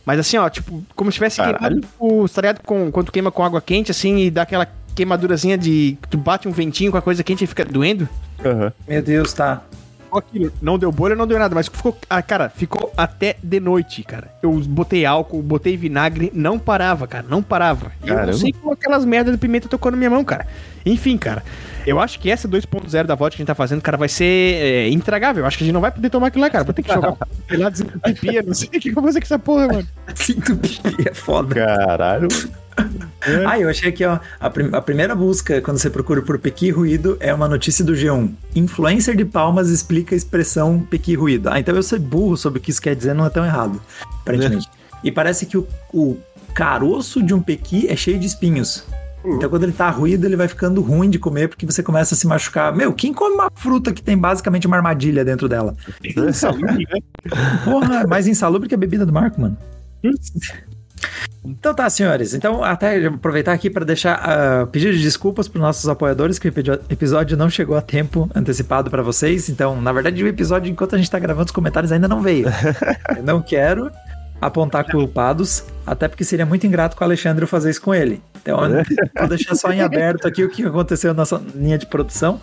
[0.08, 1.58] Mas assim, ó, tipo, como se tivesse Caralho.
[1.58, 2.62] queimado, tipo, tá ligado?
[2.64, 5.98] Com, quando tu queima com água quente, assim, e dá aquela queimadurazinha de.
[6.08, 8.08] Tu bate um ventinho com a coisa quente e fica doendo.
[8.42, 8.72] Aham.
[8.88, 9.60] Meu Deus, tá.
[10.08, 10.52] Ficou aquilo.
[10.62, 11.94] Não deu bolha, não deu nada, mas ficou.
[12.08, 14.28] Ah, cara, ficou até de noite, cara.
[14.42, 17.92] Eu botei álcool, botei vinagre, não parava, cara, não parava.
[18.02, 18.32] E eu Caramba.
[18.32, 20.46] não sei como aquelas merdas de pimenta tocou na minha mão, cara.
[20.86, 21.42] Enfim, cara,
[21.86, 24.24] eu acho que essa 2.0 da vodka que a gente tá fazendo, cara, vai ser
[24.24, 25.42] é, intragável.
[25.42, 26.64] Eu acho que a gente não vai poder tomar aquilo lá, cara.
[26.64, 27.14] Vou ter que jogar
[27.52, 29.88] lá, desentupir, não sei o que eu vou fazer com essa porra, mano.
[30.14, 31.54] Sinto pipi, é foda.
[31.54, 32.28] Caralho.
[33.46, 36.70] Ah, eu achei que ó, a, prim- a primeira busca, quando você procura por Pequi
[36.70, 38.30] Ruído, é uma notícia do G1.
[38.54, 41.48] Influencer de Palmas explica a expressão Pequi Ruído.
[41.50, 43.80] Ah, então eu ser burro sobre o que isso quer dizer não é tão errado,
[44.22, 44.68] aparentemente.
[45.04, 46.16] E parece que o, o
[46.54, 48.84] caroço de um pequi é cheio de espinhos.
[49.24, 52.16] Então quando ele tá ruído, ele vai ficando ruim de comer porque você começa a
[52.16, 52.74] se machucar.
[52.74, 55.76] Meu, quem come uma fruta que tem basicamente uma armadilha dentro dela?
[57.64, 59.56] Porra, é mais insalubre que a bebida do Marco, mano.
[61.44, 62.34] Então tá, senhores.
[62.34, 66.50] Então, até aproveitar aqui para deixar uh, pedido de desculpas para nossos apoiadores, que o
[66.50, 69.48] epi- episódio não chegou a tempo antecipado para vocês.
[69.48, 72.48] Então, na verdade, o episódio, enquanto a gente tá gravando os comentários, ainda não veio.
[73.16, 73.90] Eu não quero
[74.40, 78.22] apontar culpados, até porque seria muito ingrato com o Alexandre fazer isso com ele.
[78.40, 78.84] Então, eu
[79.18, 82.40] vou deixar só em aberto aqui o que aconteceu na nossa linha de produção,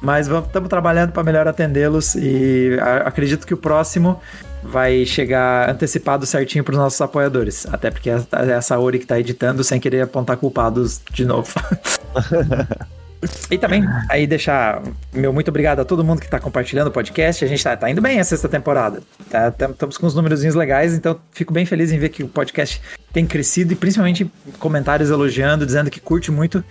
[0.00, 4.20] mas estamos trabalhando para melhor atendê-los e acredito que o próximo
[4.62, 9.04] vai chegar antecipado certinho para os nossos apoiadores, até porque é é a Saori que
[9.04, 11.54] está editando sem querer apontar culpados de novo.
[13.50, 14.80] E também, aí deixar
[15.12, 17.44] meu muito obrigado a todo mundo que tá compartilhando o podcast.
[17.44, 19.00] A gente tá, tá indo bem a sexta temporada.
[19.28, 22.28] Tá, tam- Estamos com uns númerozinhos legais, então fico bem feliz em ver que o
[22.28, 22.80] podcast
[23.12, 26.64] tem crescido e principalmente comentários elogiando, dizendo que curte muito o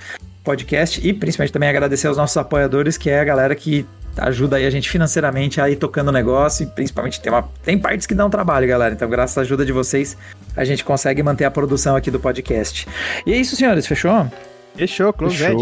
[0.43, 3.85] podcast e principalmente também agradecer aos nossos apoiadores, que é a galera que
[4.17, 7.77] ajuda aí a gente financeiramente a ir tocando o negócio e principalmente tem, uma, tem
[7.77, 8.93] partes que dão trabalho, galera.
[8.93, 10.17] Então, graças à ajuda de vocês,
[10.55, 12.87] a gente consegue manter a produção aqui do podcast.
[13.25, 14.31] E é isso, senhores, fechou?
[14.75, 15.53] Fechou, close Ed.